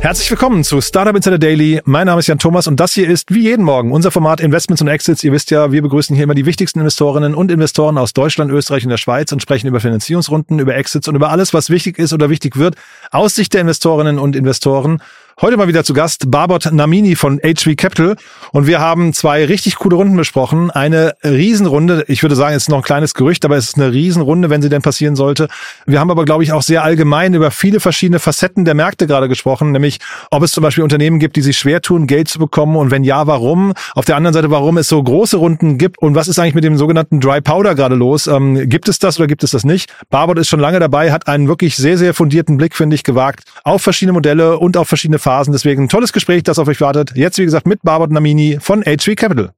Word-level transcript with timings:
Herzlich 0.00 0.30
willkommen 0.30 0.62
zu 0.62 0.80
Startup 0.80 1.14
Insider 1.14 1.40
Daily. 1.40 1.82
Mein 1.84 2.06
Name 2.06 2.20
ist 2.20 2.28
Jan 2.28 2.38
Thomas 2.38 2.68
und 2.68 2.78
das 2.78 2.92
hier 2.94 3.08
ist 3.10 3.34
wie 3.34 3.42
jeden 3.42 3.64
Morgen 3.64 3.90
unser 3.90 4.12
Format 4.12 4.38
Investments 4.38 4.80
und 4.80 4.86
Exits. 4.86 5.24
Ihr 5.24 5.32
wisst 5.32 5.50
ja, 5.50 5.72
wir 5.72 5.82
begrüßen 5.82 6.14
hier 6.14 6.22
immer 6.22 6.36
die 6.36 6.46
wichtigsten 6.46 6.78
Investorinnen 6.78 7.34
und 7.34 7.50
Investoren 7.50 7.98
aus 7.98 8.12
Deutschland, 8.12 8.52
Österreich 8.52 8.84
und 8.84 8.90
der 8.90 8.96
Schweiz 8.96 9.32
und 9.32 9.42
sprechen 9.42 9.66
über 9.66 9.80
Finanzierungsrunden, 9.80 10.60
über 10.60 10.76
Exits 10.76 11.08
und 11.08 11.16
über 11.16 11.30
alles, 11.30 11.52
was 11.52 11.68
wichtig 11.68 11.98
ist 11.98 12.12
oder 12.12 12.30
wichtig 12.30 12.56
wird 12.56 12.76
aus 13.10 13.34
Sicht 13.34 13.52
der 13.54 13.60
Investorinnen 13.60 14.20
und 14.20 14.36
Investoren. 14.36 15.02
Heute 15.40 15.56
mal 15.56 15.68
wieder 15.68 15.84
zu 15.84 15.94
Gast 15.94 16.32
Barbot 16.32 16.72
Namini 16.72 17.14
von 17.14 17.38
HV 17.38 17.76
Capital 17.76 18.16
und 18.50 18.66
wir 18.66 18.80
haben 18.80 19.12
zwei 19.12 19.44
richtig 19.44 19.76
coole 19.76 19.94
Runden 19.94 20.16
besprochen. 20.16 20.72
Eine 20.72 21.14
Riesenrunde, 21.22 22.04
ich 22.08 22.24
würde 22.24 22.34
sagen, 22.34 22.56
es 22.56 22.64
ist 22.64 22.70
noch 22.70 22.78
ein 22.78 22.82
kleines 22.82 23.14
Gerücht, 23.14 23.44
aber 23.44 23.56
es 23.56 23.68
ist 23.68 23.76
eine 23.76 23.92
Riesenrunde, 23.92 24.50
wenn 24.50 24.62
sie 24.62 24.68
denn 24.68 24.82
passieren 24.82 25.14
sollte. 25.14 25.46
Wir 25.86 26.00
haben 26.00 26.10
aber, 26.10 26.24
glaube 26.24 26.42
ich, 26.42 26.50
auch 26.50 26.62
sehr 26.62 26.82
allgemein 26.82 27.34
über 27.34 27.52
viele 27.52 27.78
verschiedene 27.78 28.18
Facetten 28.18 28.64
der 28.64 28.74
Märkte 28.74 29.06
gerade 29.06 29.28
gesprochen, 29.28 29.70
nämlich 29.70 30.00
ob 30.32 30.42
es 30.42 30.50
zum 30.50 30.64
Beispiel 30.64 30.82
Unternehmen 30.82 31.20
gibt, 31.20 31.36
die 31.36 31.42
sich 31.42 31.56
schwer 31.56 31.82
tun, 31.82 32.08
Geld 32.08 32.26
zu 32.26 32.40
bekommen 32.40 32.74
und 32.74 32.90
wenn 32.90 33.04
ja, 33.04 33.28
warum? 33.28 33.74
Auf 33.94 34.06
der 34.06 34.16
anderen 34.16 34.34
Seite, 34.34 34.50
warum 34.50 34.76
es 34.76 34.88
so 34.88 35.00
große 35.00 35.36
Runden 35.36 35.78
gibt 35.78 36.02
und 36.02 36.16
was 36.16 36.26
ist 36.26 36.40
eigentlich 36.40 36.56
mit 36.56 36.64
dem 36.64 36.76
sogenannten 36.76 37.20
Dry 37.20 37.40
Powder 37.40 37.76
gerade 37.76 37.94
los? 37.94 38.26
Ähm, 38.26 38.68
gibt 38.68 38.88
es 38.88 38.98
das 38.98 39.20
oder 39.20 39.28
gibt 39.28 39.44
es 39.44 39.52
das 39.52 39.62
nicht? 39.62 39.94
Barbot 40.10 40.36
ist 40.36 40.48
schon 40.48 40.58
lange 40.58 40.80
dabei, 40.80 41.12
hat 41.12 41.28
einen 41.28 41.46
wirklich 41.46 41.76
sehr, 41.76 41.96
sehr 41.96 42.12
fundierten 42.12 42.56
Blick, 42.56 42.74
finde 42.74 42.96
ich, 42.96 43.04
gewagt 43.04 43.44
auf 43.62 43.82
verschiedene 43.82 44.14
Modelle 44.14 44.58
und 44.58 44.76
auf 44.76 44.88
verschiedene 44.88 45.20
Phasen. 45.28 45.52
Deswegen 45.52 45.84
ein 45.84 45.88
tolles 45.90 46.14
Gespräch, 46.14 46.42
das 46.42 46.58
auf 46.58 46.68
euch 46.68 46.80
wartet. 46.80 47.12
Jetzt, 47.14 47.36
wie 47.36 47.44
gesagt, 47.44 47.66
mit 47.66 47.82
Barbara 47.82 48.10
Namini 48.10 48.58
von 48.60 48.82
H3 48.82 49.14
Capital. 49.14 49.52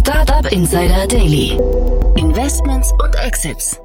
Startup 0.00 0.50
Insider 0.50 1.06
Daily. 1.06 1.56
Investments 2.16 2.92
und 3.00 3.14
Exits. 3.14 3.80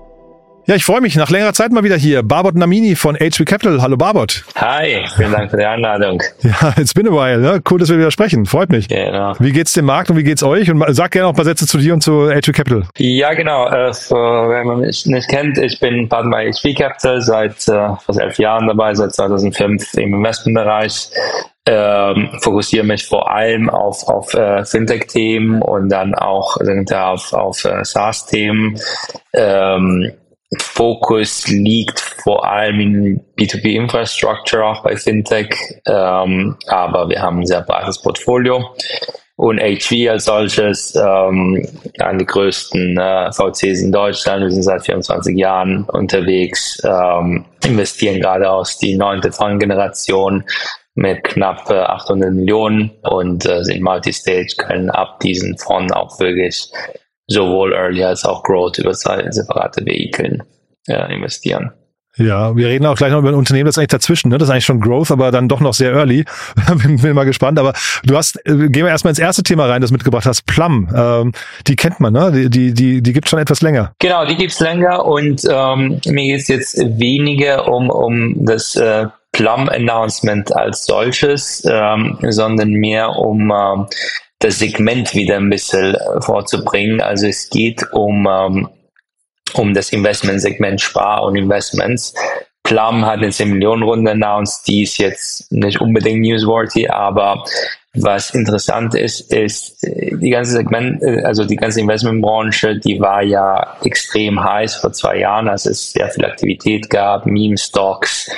Ja, 0.68 0.74
ich 0.74 0.84
freue 0.84 1.00
mich 1.00 1.16
nach 1.16 1.30
längerer 1.30 1.54
Zeit 1.54 1.72
mal 1.72 1.84
wieder 1.84 1.96
hier. 1.96 2.24
Barbot 2.24 2.56
Namini 2.56 2.96
von 2.96 3.16
HV 3.16 3.46
Capital. 3.46 3.84
Hallo 3.84 3.98
Barbot. 3.98 4.44
Hi, 4.56 5.06
vielen 5.16 5.32
Dank 5.32 5.52
für 5.52 5.58
die 5.58 5.66
Einladung. 5.66 6.24
Ja, 6.42 6.74
it's 6.76 6.92
been 6.92 7.08
a 7.08 7.12
while. 7.12 7.38
Ne? 7.38 7.62
Cool, 7.70 7.78
dass 7.78 7.90
wir 7.90 8.00
wieder 8.00 8.10
sprechen. 8.10 8.48
Freut 8.48 8.72
mich. 8.72 8.88
Genau. 8.88 9.34
Wie 9.38 9.52
geht's 9.52 9.74
dem 9.74 9.86
Markt 9.86 10.10
und 10.10 10.18
wie 10.18 10.24
geht's 10.24 10.42
euch? 10.42 10.72
Und 10.72 10.84
sag 10.96 11.12
gerne 11.12 11.28
auch 11.28 11.34
ein 11.34 11.36
paar 11.36 11.46
Sätze 11.46 11.68
zu 11.68 11.78
dir 11.78 11.94
und 11.94 12.02
zu 12.02 12.32
HV 12.32 12.52
Capital. 12.52 12.84
Ja, 12.98 13.36
genau. 13.36 13.68
Äh, 13.68 13.94
für, 13.94 14.50
wenn 14.50 14.66
man 14.66 14.80
mich 14.80 15.06
nicht 15.06 15.30
kennt, 15.30 15.60
ich 15.60 15.80
bin 15.80 16.10
Partner 16.10 16.32
bei 16.32 16.52
HV 16.52 16.76
Capital 16.76 17.22
seit 17.22 17.68
äh, 17.68 17.90
fast 18.04 18.20
elf 18.20 18.40
Jahren 18.40 18.66
dabei, 18.68 18.96
seit 18.96 19.14
2005 19.14 19.94
im 19.96 20.16
Investmentbereich. 20.16 21.12
Ähm, 21.68 22.30
fokussiere 22.42 22.86
mich 22.86 23.06
vor 23.06 23.32
allem 23.32 23.70
auf, 23.70 24.08
auf 24.08 24.34
äh, 24.34 24.66
Fintech-Themen 24.66 25.62
und 25.62 25.90
dann 25.90 26.16
auch 26.16 26.58
auf, 26.58 27.34
auf 27.34 27.66
äh, 27.66 27.84
SaaS-Themen. 27.84 28.80
Ähm, 29.34 30.12
Fokus 30.60 31.48
liegt 31.48 32.00
vor 32.00 32.46
allem 32.46 32.80
in 32.80 33.22
B2B 33.38 33.76
Infrastructure, 33.76 34.66
auch 34.66 34.84
bei 34.84 34.96
Fintech, 34.96 35.50
ähm, 35.88 36.56
aber 36.68 37.10
wir 37.10 37.22
haben 37.22 37.40
ein 37.40 37.46
sehr 37.46 37.62
breites 37.62 38.02
Portfolio. 38.02 38.76
Und 39.38 39.60
HV 39.60 40.10
als 40.10 40.26
solches, 40.26 40.96
ähm, 40.96 41.68
eine 42.00 42.20
der 42.20 42.28
größten 42.28 42.98
äh, 42.98 43.32
VCs 43.34 43.82
in 43.82 43.92
Deutschland, 43.92 44.44
wir 44.44 44.52
sind 44.52 44.64
seit 44.64 44.86
24 44.86 45.38
Jahren 45.38 45.84
unterwegs, 45.84 46.82
ähm, 46.86 47.46
investieren 47.66 48.22
gerade 48.22 48.50
aus 48.50 48.78
die 48.78 48.96
neunte 48.96 49.34
Fondgeneration 49.34 50.46
mit 50.94 51.26
knapp 51.26 51.70
äh, 51.70 51.74
800 51.74 52.32
Millionen 52.32 52.92
und 53.04 53.46
äh, 53.46 53.64
sind 53.64 53.84
Multistage, 53.84 54.56
können 54.58 54.90
ab 54.90 55.20
diesen 55.20 55.58
Fonds 55.58 55.94
auch 55.94 56.18
wirklich 56.20 56.72
sowohl 57.28 57.74
Early 57.74 58.04
als 58.04 58.24
auch 58.24 58.42
Growth 58.44 58.78
über 58.78 58.94
zwei 58.94 59.30
separate 59.32 59.86
Vehikeln 59.86 60.44
äh, 60.88 61.14
investieren. 61.14 61.72
Ja, 62.18 62.56
wir 62.56 62.68
reden 62.70 62.86
auch 62.86 62.96
gleich 62.96 63.12
noch 63.12 63.20
über 63.20 63.30
ein 63.30 63.36
Unternehmen, 63.36 63.66
das 63.66 63.74
ist 63.74 63.80
eigentlich 63.80 63.90
dazwischen, 63.90 64.30
ne? 64.30 64.38
Das 64.38 64.48
ist 64.48 64.52
eigentlich 64.52 64.66
schon 64.66 64.80
Growth, 64.80 65.12
aber 65.12 65.32
dann 65.32 65.50
doch 65.50 65.60
noch 65.60 65.74
sehr 65.74 65.92
early. 65.92 66.24
bin, 66.82 67.02
bin 67.02 67.14
mal 67.14 67.26
gespannt. 67.26 67.60
Aber 67.60 67.74
du 68.06 68.16
hast, 68.16 68.38
äh, 68.46 68.70
gehen 68.70 68.86
wir 68.86 68.88
erstmal 68.88 69.12
ins 69.12 69.20
erste 69.20 69.44
Thema 69.44 69.66
rein, 69.66 69.82
das 69.82 69.92
mitgebracht 69.92 70.26
hast, 70.26 70.46
Plum. 70.46 70.90
Ähm, 70.96 71.34
die 71.68 71.76
kennt 71.76 72.00
man, 72.00 72.14
ne? 72.14 72.32
Die, 72.32 72.50
die, 72.50 72.74
die, 72.74 73.02
die 73.02 73.14
gibt 73.14 73.28
schon 73.28 73.40
etwas 73.40 73.62
länger. 73.62 73.92
Genau, 74.00 74.26
die 74.26 74.36
gibt's 74.36 74.62
länger 74.62 75.06
und 75.06 75.44
ähm, 75.50 76.00
mir 76.06 76.24
geht 76.24 76.42
es 76.42 76.48
jetzt 76.48 76.78
weniger 76.78 77.68
um, 77.68 77.90
um 77.90 78.46
das 78.46 78.78
äh, 78.78 79.08
Plum-Announcement 79.34 80.56
als 80.56 80.86
solches, 80.86 81.66
ähm, 81.70 82.18
sondern 82.30 82.70
mehr 82.70 83.10
um 83.10 83.52
ähm, 83.52 83.88
das 84.40 84.60
Segment 84.60 85.14
wieder 85.14 85.36
ein 85.36 85.50
bisschen 85.50 85.96
äh, 85.96 86.22
vorzubringen. 86.22 87.02
Also 87.02 87.28
es 87.28 87.50
geht 87.50 87.86
um, 87.92 88.26
ähm, 88.32 88.70
um 89.58 89.74
das 89.74 89.92
Investmentsegment 89.92 90.82
Spar 90.82 91.24
und 91.24 91.36
Investments. 91.36 92.14
Plum 92.64 93.06
hat 93.06 93.20
eine 93.20 93.30
10 93.30 93.52
Millionen 93.52 93.84
Runde 93.84 94.12
announced, 94.12 94.68
die 94.68 94.84
ist 94.84 94.98
jetzt 94.98 95.52
nicht 95.52 95.80
unbedingt 95.80 96.22
newsworthy, 96.22 96.88
aber 96.88 97.44
was 97.96 98.32
interessant 98.32 98.96
ist, 98.96 99.34
ist 99.34 99.84
die 99.84 100.30
ganze 100.30 100.54
Segment, 100.54 101.04
also 101.24 101.46
die 101.46 101.56
ganze 101.56 101.82
Investmentbranche, 101.82 102.78
die 102.80 103.00
war 103.00 103.24
ja 103.24 103.78
extrem 103.84 104.44
heiß 104.44 104.76
vor 104.76 104.92
zwei 104.94 105.20
Jahren, 105.20 105.48
als 105.48 105.66
es 105.66 105.92
sehr 105.92 106.10
viel 106.10 106.26
Aktivität 106.26 106.90
gab, 106.90 107.26
Meme-Stocks, 107.26 108.32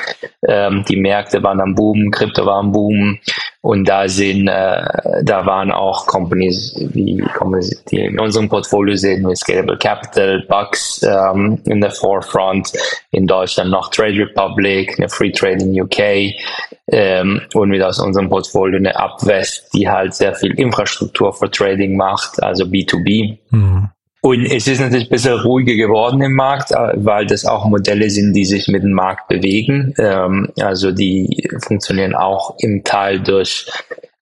ähm, 0.47 0.85
die 0.87 0.97
Märkte 0.97 1.41
waren 1.43 1.61
am 1.61 1.75
Boom, 1.75 2.11
Krypto 2.11 2.45
war 2.45 2.57
am 2.57 2.71
Boom 2.71 3.19
und 3.61 3.87
da 3.87 4.07
sind, 4.07 4.47
äh, 4.47 4.85
da 5.23 5.45
waren 5.45 5.71
auch 5.71 6.05
Companies, 6.07 6.73
wie 6.93 7.17
Companies, 7.35 7.83
die 7.91 7.99
in 7.99 8.19
unserem 8.19 8.47
Portfolio 8.47 8.95
sind, 8.95 9.27
wie 9.27 9.35
Scalable 9.35 9.77
Capital, 9.77 10.45
Bucks 10.47 11.01
ähm, 11.03 11.59
in 11.65 11.81
der 11.81 11.91
Forefront, 11.91 12.71
in 13.11 13.27
Deutschland 13.27 13.71
noch 13.71 13.89
Trade 13.89 14.19
Republic, 14.19 14.97
eine 14.97 15.09
Free 15.09 15.31
Trade 15.31 15.65
in 15.65 15.81
UK 15.81 16.33
ähm, 16.91 17.41
und 17.53 17.71
wieder 17.71 17.89
aus 17.89 17.99
unserem 17.99 18.29
Portfolio 18.29 18.77
eine 18.77 18.95
Upwest, 18.95 19.69
die 19.73 19.89
halt 19.89 20.13
sehr 20.13 20.33
viel 20.35 20.51
Infrastruktur 20.59 21.33
für 21.33 21.49
Trading 21.49 21.97
macht, 21.97 22.41
also 22.41 22.65
B2B. 22.65 23.37
Mhm. 23.49 23.89
Und 24.21 24.45
es 24.45 24.67
ist 24.67 24.81
natürlich 24.81 25.07
ein 25.07 25.11
bisschen 25.11 25.39
ruhiger 25.39 25.75
geworden 25.75 26.21
im 26.21 26.33
Markt, 26.33 26.71
äh, 26.71 26.93
weil 26.95 27.25
das 27.25 27.45
auch 27.45 27.65
Modelle 27.65 28.09
sind, 28.09 28.33
die 28.33 28.45
sich 28.45 28.67
mit 28.67 28.83
dem 28.83 28.93
Markt 28.93 29.27
bewegen. 29.27 29.93
Ähm, 29.97 30.49
also 30.59 30.91
die 30.91 31.47
funktionieren 31.65 32.15
auch 32.15 32.55
im 32.59 32.83
Teil 32.83 33.19
durch 33.19 33.67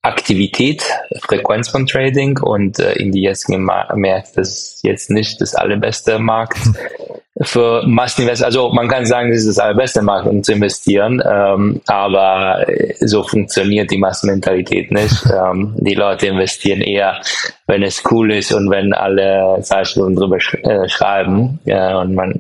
Aktivität, 0.01 0.83
Frequenz 1.21 1.69
von 1.69 1.87
Trading 1.87 2.37
und 2.37 2.77
äh, 2.77 2.93
in 2.93 3.11
die 3.11 3.21
jetzigen 3.21 3.63
Märkte 3.65 4.41
ist 4.41 4.83
jetzt 4.83 5.09
nicht 5.09 5.41
das 5.41 5.55
allerbeste 5.55 6.19
Markt 6.19 6.59
für 7.41 7.83
Masseninvestment. 7.85 8.45
Also 8.45 8.69
man 8.69 8.87
kann 8.87 9.05
sagen, 9.05 9.29
das 9.29 9.39
ist 9.39 9.49
das 9.49 9.59
allerbeste 9.59 10.01
Markt, 10.01 10.27
um 10.27 10.41
zu 10.41 10.53
investieren, 10.53 11.21
ähm, 11.25 11.81
aber 11.85 12.65
so 13.01 13.23
funktioniert 13.23 13.91
die 13.91 13.97
Massenmentalität 13.97 14.91
nicht. 14.91 15.15
Ähm, 15.35 15.75
die 15.77 15.95
Leute 15.95 16.27
investieren 16.27 16.81
eher, 16.81 17.19
wenn 17.67 17.83
es 17.83 18.03
cool 18.09 18.31
ist 18.31 18.53
und 18.53 18.69
wenn 18.69 18.93
alle 18.93 19.57
Zeitschriften 19.61 20.15
drüber 20.15 20.39
sch 20.39 20.53
äh, 20.63 20.87
schreiben. 20.87 21.59
Ja, 21.65 21.99
und 21.99 22.13
man, 22.15 22.33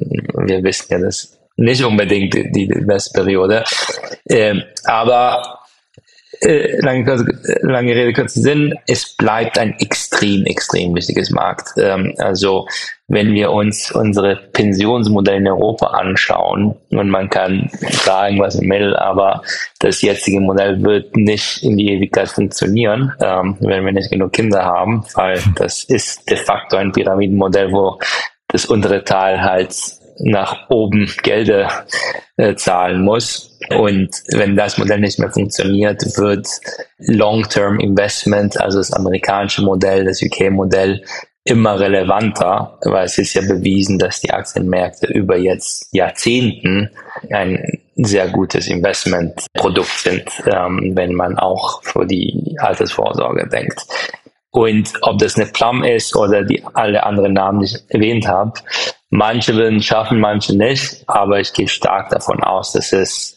wir 0.45 0.63
wissen 0.63 0.85
ja, 0.89 0.99
das 0.99 1.37
nicht 1.57 1.83
unbedingt 1.83 2.33
die, 2.33 2.51
die 2.51 2.67
beste 2.67 3.19
Periode. 3.19 3.63
Ähm, 4.29 4.63
aber 4.85 5.59
äh, 6.45 6.79
lange, 6.81 7.25
lange 7.61 7.95
Rede, 7.95 8.13
kurzer 8.13 8.41
Sinn, 8.41 8.73
es 8.87 9.15
bleibt 9.15 9.57
ein 9.57 9.75
extrem, 9.79 10.45
extrem 10.45 10.95
wichtiges 10.95 11.31
Markt. 11.31 11.69
Ähm, 11.77 12.13
also 12.17 12.67
wenn 13.07 13.33
wir 13.33 13.51
uns 13.51 13.91
unsere 13.91 14.35
Pensionsmodelle 14.53 15.37
in 15.37 15.47
Europa 15.47 15.87
anschauen, 15.87 16.75
und 16.89 17.09
man 17.09 17.29
kann 17.29 17.69
sagen, 17.71 18.39
was 18.39 18.55
man 18.61 18.69
will, 18.69 18.95
aber 18.95 19.41
das 19.79 20.01
jetzige 20.01 20.39
Modell 20.39 20.81
wird 20.83 21.15
nicht 21.15 21.63
in 21.63 21.77
die 21.77 21.89
Ewigkeit 21.89 22.29
funktionieren, 22.29 23.11
ähm, 23.21 23.57
wenn 23.59 23.85
wir 23.85 23.91
nicht 23.91 24.09
genug 24.09 24.31
Kinder 24.31 24.63
haben, 24.63 25.03
weil 25.15 25.39
das 25.55 25.83
ist 25.83 26.29
de 26.29 26.37
facto 26.37 26.77
ein 26.77 26.91
Pyramidenmodell, 26.91 27.71
wo 27.71 27.99
das 28.47 28.65
untere 28.65 29.03
Teil 29.03 29.41
halt 29.41 29.75
nach 30.19 30.69
oben 30.69 31.11
Gelder 31.23 31.85
äh, 32.37 32.55
zahlen 32.55 33.03
muss. 33.03 33.54
Und 33.69 34.09
wenn 34.31 34.55
das 34.55 34.77
Modell 34.77 34.99
nicht 34.99 35.19
mehr 35.19 35.31
funktioniert, 35.31 36.01
wird 36.17 36.47
Long-Term 36.97 37.79
Investment, 37.79 38.59
also 38.59 38.77
das 38.79 38.93
amerikanische 38.93 39.61
Modell, 39.61 40.05
das 40.05 40.21
UK-Modell, 40.21 41.03
immer 41.45 41.79
relevanter, 41.79 42.79
weil 42.83 43.05
es 43.05 43.19
ist 43.19 43.35
ja 43.35 43.41
bewiesen, 43.41 43.99
dass 43.99 44.19
die 44.19 44.31
Aktienmärkte 44.31 45.07
über 45.07 45.37
jetzt 45.37 45.93
Jahrzehnten 45.93 46.89
ein 47.31 47.79
sehr 47.95 48.29
gutes 48.29 48.67
Investmentprodukt 48.67 49.99
sind, 49.99 50.23
ähm, 50.47 50.93
wenn 50.95 51.13
man 51.13 51.37
auch 51.37 51.83
für 51.83 52.05
die 52.05 52.55
Altersvorsorge 52.59 53.47
denkt. 53.47 53.79
Und 54.49 54.93
ob 55.01 55.19
das 55.19 55.35
eine 55.35 55.45
Plum 55.47 55.83
ist 55.83 56.15
oder 56.15 56.43
die 56.43 56.63
alle 56.73 57.03
anderen 57.03 57.33
Namen, 57.33 57.59
die 57.59 57.65
ich 57.65 57.77
erwähnt 57.89 58.27
habe, 58.27 58.53
manche 59.09 59.53
würden 59.53 59.81
schaffen, 59.81 60.19
manche 60.19 60.57
nicht, 60.57 61.03
aber 61.07 61.39
ich 61.39 61.53
gehe 61.53 61.67
stark 61.67 62.09
davon 62.09 62.41
aus, 62.41 62.71
dass 62.71 62.91
es 62.91 63.34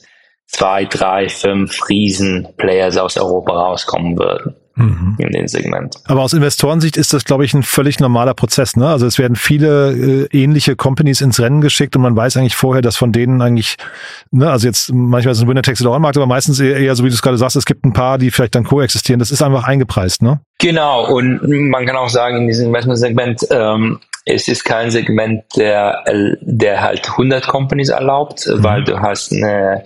zwei, 0.48 0.84
drei, 0.84 1.28
fünf 1.28 1.88
Riesen-Players 1.88 2.96
aus 2.96 3.16
Europa 3.16 3.52
rauskommen 3.52 4.18
würden. 4.18 4.54
mhm. 4.78 5.16
in 5.18 5.30
dem 5.32 5.48
Segment. 5.48 5.96
Aber 6.06 6.22
aus 6.22 6.32
Investorensicht 6.32 6.96
ist 6.96 7.12
das, 7.12 7.24
glaube 7.24 7.44
ich, 7.44 7.52
ein 7.52 7.62
völlig 7.62 8.00
normaler 8.00 8.34
Prozess. 8.34 8.76
Ne? 8.76 8.86
Also 8.86 9.06
es 9.06 9.18
werden 9.18 9.36
viele 9.36 9.92
äh, 9.92 10.28
ähnliche 10.30 10.76
Companies 10.76 11.20
ins 11.20 11.40
Rennen 11.40 11.60
geschickt 11.60 11.96
und 11.96 12.02
man 12.02 12.16
weiß 12.16 12.36
eigentlich 12.36 12.56
vorher, 12.56 12.82
dass 12.82 12.96
von 12.96 13.12
denen 13.12 13.42
eigentlich, 13.42 13.76
ne, 14.30 14.50
also 14.50 14.66
jetzt 14.66 14.92
manchmal 14.92 15.32
ist 15.32 15.38
es 15.38 15.44
ein 15.44 15.48
Winner-Text 15.48 15.84
oder 15.84 15.98
Markt, 15.98 16.16
aber 16.16 16.26
meistens 16.26 16.60
eher, 16.60 16.76
eher, 16.76 16.94
so 16.94 17.04
wie 17.04 17.08
du 17.08 17.14
es 17.14 17.22
gerade 17.22 17.38
sagst, 17.38 17.56
es 17.56 17.66
gibt 17.66 17.84
ein 17.84 17.92
paar, 17.92 18.18
die 18.18 18.30
vielleicht 18.30 18.54
dann 18.54 18.64
koexistieren. 18.64 19.18
Das 19.18 19.30
ist 19.30 19.42
einfach 19.42 19.64
eingepreist, 19.64 20.22
ne? 20.22 20.40
Genau, 20.60 21.06
und 21.12 21.40
man 21.70 21.86
kann 21.86 21.96
auch 21.96 22.08
sagen, 22.08 22.38
in 22.38 22.46
diesem 22.48 22.68
Investment-Segment 22.68 23.46
ähm, 23.50 24.00
es 24.28 24.46
ist 24.46 24.64
kein 24.64 24.90
Segment, 24.90 25.44
der, 25.56 26.04
der 26.40 26.82
halt 26.82 27.08
100 27.08 27.46
Companies 27.46 27.88
erlaubt, 27.88 28.46
mhm. 28.46 28.62
weil 28.62 28.84
du 28.84 29.00
hast 29.00 29.32
eine 29.32 29.84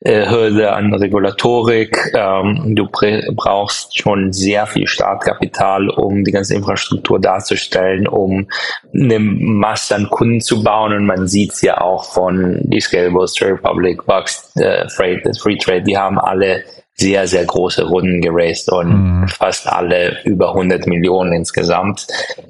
äh, 0.00 0.28
Hürde 0.28 0.72
an 0.72 0.92
Regulatorik. 0.92 2.12
Ähm, 2.14 2.74
du 2.74 2.88
brauchst 3.34 3.96
schon 3.96 4.32
sehr 4.32 4.66
viel 4.66 4.88
Startkapital, 4.88 5.88
um 5.90 6.24
die 6.24 6.32
ganze 6.32 6.56
Infrastruktur 6.56 7.20
darzustellen, 7.20 8.08
um 8.08 8.48
eine 8.92 9.20
Masse 9.20 9.94
an 9.94 10.10
Kunden 10.10 10.40
zu 10.40 10.64
bauen. 10.64 10.92
Und 10.92 11.06
man 11.06 11.28
sieht 11.28 11.52
es 11.52 11.62
ja 11.62 11.80
auch 11.80 12.04
von 12.04 12.58
die 12.64 12.80
Scalables, 12.80 13.34
Trade 13.34 13.52
Republic, 13.52 14.04
Bucks, 14.04 14.50
äh, 14.56 14.88
Free, 14.88 15.20
Free 15.40 15.58
Trade, 15.58 15.82
die 15.82 15.96
haben 15.96 16.18
alle 16.18 16.64
sehr, 16.98 17.26
sehr 17.26 17.44
große 17.44 17.84
Runden 17.84 18.20
geraced 18.20 18.72
und 18.72 19.20
mhm. 19.20 19.28
fast 19.28 19.66
alle 19.66 20.22
über 20.24 20.50
100 20.50 20.86
Millionen 20.86 21.32
insgesamt. 21.32 22.06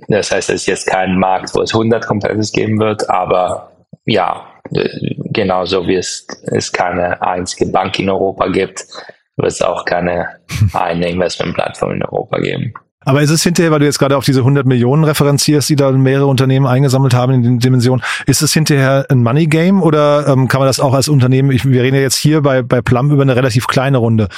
Das 0.08 0.30
heißt, 0.30 0.50
es 0.50 0.62
ist 0.62 0.66
jetzt 0.66 0.86
kein 0.86 1.18
Markt, 1.18 1.54
wo 1.54 1.62
es 1.62 1.74
100 1.74 2.06
Competitors 2.06 2.52
geben 2.52 2.78
wird, 2.78 3.10
aber 3.10 3.72
ja, 4.04 4.46
genauso 5.32 5.86
wie 5.88 5.96
es, 5.96 6.26
es 6.52 6.72
keine 6.72 7.20
einzige 7.22 7.70
Bank 7.70 7.98
in 7.98 8.08
Europa 8.08 8.46
gibt, 8.48 8.84
wird 9.36 9.48
es 9.48 9.62
auch 9.62 9.84
keine 9.84 10.28
eine 10.72 11.08
Investmentplattform 11.08 11.92
in 11.92 12.04
Europa 12.04 12.38
geben. 12.38 12.72
Aber 13.06 13.22
ist 13.22 13.30
es 13.30 13.44
hinterher, 13.44 13.70
weil 13.70 13.78
du 13.78 13.84
jetzt 13.84 14.00
gerade 14.00 14.16
auf 14.16 14.24
diese 14.24 14.40
100 14.40 14.66
Millionen 14.66 15.04
referenzierst, 15.04 15.68
die 15.68 15.76
da 15.76 15.92
mehrere 15.92 16.26
Unternehmen 16.26 16.66
eingesammelt 16.66 17.14
haben 17.14 17.32
in 17.34 17.42
den 17.44 17.58
Dimensionen, 17.60 18.04
ist 18.26 18.42
es 18.42 18.52
hinterher 18.52 19.06
ein 19.08 19.22
Money 19.22 19.46
Game 19.46 19.80
oder 19.80 20.26
ähm, 20.26 20.48
kann 20.48 20.58
man 20.58 20.66
das 20.66 20.80
auch 20.80 20.92
als 20.92 21.08
Unternehmen, 21.08 21.52
ich, 21.52 21.64
wir 21.64 21.82
reden 21.82 21.94
ja 21.94 22.02
jetzt 22.02 22.16
hier 22.16 22.42
bei, 22.42 22.62
bei 22.62 22.82
Plum 22.82 23.12
über 23.12 23.22
eine 23.22 23.36
relativ 23.36 23.68
kleine 23.68 23.98
Runde, 23.98 24.28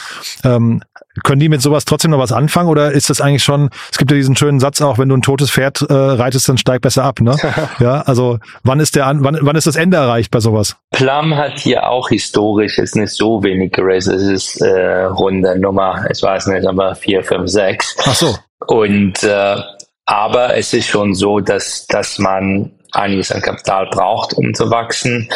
ähm, 0.45 0.83
können 1.25 1.41
die 1.41 1.49
mit 1.49 1.63
sowas 1.63 1.87
trotzdem 1.87 2.11
noch 2.11 2.19
was 2.19 2.31
anfangen 2.31 2.69
oder 2.69 2.93
ist 2.93 3.09
das 3.09 3.23
eigentlich 3.23 3.43
schon, 3.43 3.71
es 3.91 3.97
gibt 3.97 4.11
ja 4.11 4.17
diesen 4.19 4.37
schönen 4.37 4.61
Satz 4.61 4.83
auch, 4.83 4.99
wenn 4.99 5.09
du 5.09 5.17
ein 5.17 5.23
totes 5.23 5.51
Pferd 5.51 5.81
äh, 5.89 5.95
reitest, 5.95 6.47
dann 6.47 6.59
steig 6.59 6.83
besser 6.83 7.05
ab, 7.05 7.23
ne? 7.23 7.37
ja, 7.81 8.03
also 8.03 8.39
wann 8.65 8.81
ist 8.81 8.97
der, 8.97 9.07
wann, 9.07 9.39
wann 9.41 9.57
ist 9.57 9.67
das 9.67 9.77
Ende 9.77 9.97
erreicht 9.97 10.31
bei 10.31 10.41
sowas? 10.41 10.77
Plum 10.91 11.35
hat 11.35 11.59
hier 11.59 11.89
auch 11.89 12.11
historisch 12.11 12.79
ist 12.79 12.97
nicht 12.97 13.15
so 13.15 13.43
wenig 13.43 13.73
geraced, 13.73 14.13
es 14.13 14.23
ist 14.23 14.61
äh, 14.61 15.05
Runde 15.05 15.59
Nummer, 15.59 16.05
ich 16.11 16.23
weiß 16.23 16.49
nicht, 16.49 16.67
aber 16.67 16.95
vier, 16.95 17.25
fünf, 17.25 17.49
sechs. 17.49 17.97
Ach 18.05 18.15
so. 18.15 18.37
Und 18.67 19.23
äh, 19.23 19.57
aber 20.07 20.57
es 20.57 20.73
ist 20.73 20.89
schon 20.89 21.15
so, 21.15 21.41
dass, 21.41 21.87
dass 21.87 22.19
man 22.19 22.73
einiges 22.93 23.31
an 23.31 23.43
Kapital 23.43 23.87
braucht, 23.91 24.33
um 24.35 24.55
zu 24.55 24.71
wachsen. 24.71 25.29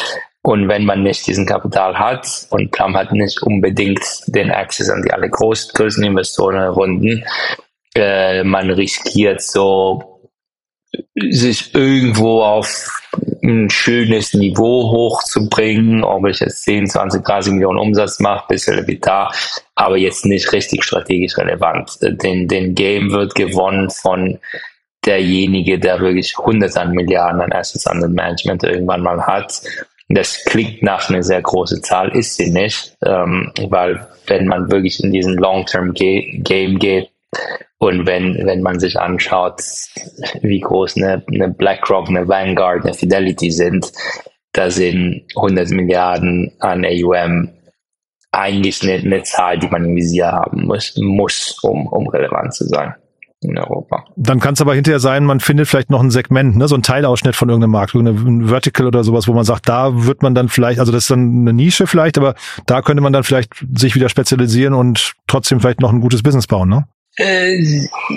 Und 0.43 0.69
wenn 0.69 0.87
man 0.87 1.03
nicht 1.03 1.27
diesen 1.27 1.47
Kapital 1.47 1.99
hat 1.99 2.27
und 2.51 2.71
Plum 2.73 2.97
hat 2.97 3.13
nicht 3.13 3.43
unbedingt 3.43 4.03
den 4.27 4.51
Access 4.51 4.91
an 4.91 5.03
die 5.03 5.13
alle 5.13 5.29
groß, 5.29 5.75
größten 5.75 6.05
Investorenrunden, 6.05 7.25
äh, 7.95 8.43
man 8.43 8.71
riskiert 8.71 9.43
so 9.43 10.12
sich 11.15 11.75
irgendwo 11.75 12.43
auf 12.43 13.03
ein 13.43 13.71
schönes 13.71 14.35
Niveau 14.35 14.91
hochzubringen, 14.91 16.05
ob 16.05 16.27
ich 16.27 16.41
jetzt 16.41 16.63
10, 16.63 16.89
20, 16.89 17.25
30 17.25 17.53
Millionen 17.53 17.79
Umsatz 17.79 18.21
mache, 18.21 18.47
bisschen 18.49 18.79
EBITDA, 18.79 19.31
aber 19.75 19.97
jetzt 19.97 20.25
nicht 20.25 20.53
richtig 20.53 20.85
strategisch 20.85 21.37
relevant. 21.37 21.99
Den, 22.01 22.49
den 22.49 22.75
Game 22.75 23.11
wird 23.11 23.35
gewonnen 23.35 23.91
von 23.91 24.39
derjenige, 25.05 25.79
der 25.79 26.01
wirklich 26.01 26.37
hunderte 26.39 26.81
an 26.81 26.93
Milliarden 26.93 27.41
an 27.41 27.53
Assets 27.53 27.87
under 27.87 28.09
Management 28.09 28.63
irgendwann 28.63 29.03
mal 29.03 29.21
hat. 29.27 29.61
Das 30.09 30.45
klingt 30.45 30.83
nach 30.83 31.09
einer 31.09 31.23
sehr 31.23 31.43
großen 31.43 31.83
Zahl, 31.83 32.15
ist 32.15 32.37
sie 32.37 32.51
nicht, 32.51 32.97
ähm, 33.05 33.51
weil 33.69 34.07
wenn 34.27 34.47
man 34.47 34.71
wirklich 34.71 35.03
in 35.03 35.11
diesen 35.11 35.37
Long-Term-Game 35.37 36.79
geht, 36.79 37.12
und 37.79 38.07
wenn, 38.07 38.47
wenn 38.47 38.63
man 38.63 38.79
sich 38.79 38.99
anschaut, 38.99 39.61
wie 40.43 40.61
groß 40.61 40.97
eine, 40.97 41.25
eine 41.27 41.49
BlackRock, 41.49 42.09
eine 42.09 42.29
Vanguard, 42.29 42.85
eine 42.85 42.95
Fidelity 42.95 43.51
sind, 43.51 43.93
da 44.53 44.71
sind 44.71 45.25
100 45.35 45.71
Milliarden 45.71 46.53
an 46.61 46.85
AUM 46.85 47.51
eigentlich 48.31 48.83
eine, 48.83 48.95
eine 48.95 49.23
Zahl, 49.23 49.59
die 49.59 49.69
man 49.69 49.85
im 49.85 49.97
Visier 49.97 50.33
haben 50.33 50.67
muss, 50.67 50.95
muss 50.97 51.59
um, 51.63 51.87
um 51.87 52.09
relevant 52.09 52.55
zu 52.55 52.67
sein 52.67 52.95
in 53.43 53.59
Europa. 53.59 54.05
Dann 54.17 54.41
kann 54.41 54.55
es 54.55 54.61
aber 54.61 54.75
hinterher 54.75 55.01
sein, 55.01 55.25
man 55.25 55.41
findet 55.41 55.69
vielleicht 55.69 55.91
noch 55.91 56.01
ein 56.01 56.11
Segment, 56.11 56.57
ne, 56.57 56.69
so 56.69 56.77
ein 56.77 56.83
Teilausschnitt 56.83 57.35
von 57.35 57.49
irgendeinem 57.49 57.73
Markt, 57.73 57.95
ein 57.95 58.47
Vertical 58.47 58.87
oder 58.87 59.05
sowas, 59.05 59.27
wo 59.27 59.33
man 59.33 59.45
sagt, 59.45 59.69
da 59.69 60.07
wird 60.07 60.23
man 60.23 60.35
dann 60.35 60.49
vielleicht, 60.49 60.79
also 60.79 60.93
das 60.93 61.05
ist 61.05 61.11
dann 61.11 61.41
eine 61.41 61.53
Nische 61.53 61.87
vielleicht, 61.87 62.19
aber 62.19 62.35
da 62.67 62.83
könnte 62.83 63.03
man 63.03 63.13
dann 63.13 63.25
vielleicht 63.25 63.53
sich 63.75 63.95
wieder 63.95 64.09
spezialisieren 64.09 64.75
und 64.75 65.15
trotzdem 65.27 65.61
vielleicht 65.61 65.81
noch 65.81 65.93
ein 65.93 66.01
gutes 66.01 66.23
Business 66.23 66.47
bauen, 66.47 66.69
ne? 66.69 66.87
Äh, 67.17 67.59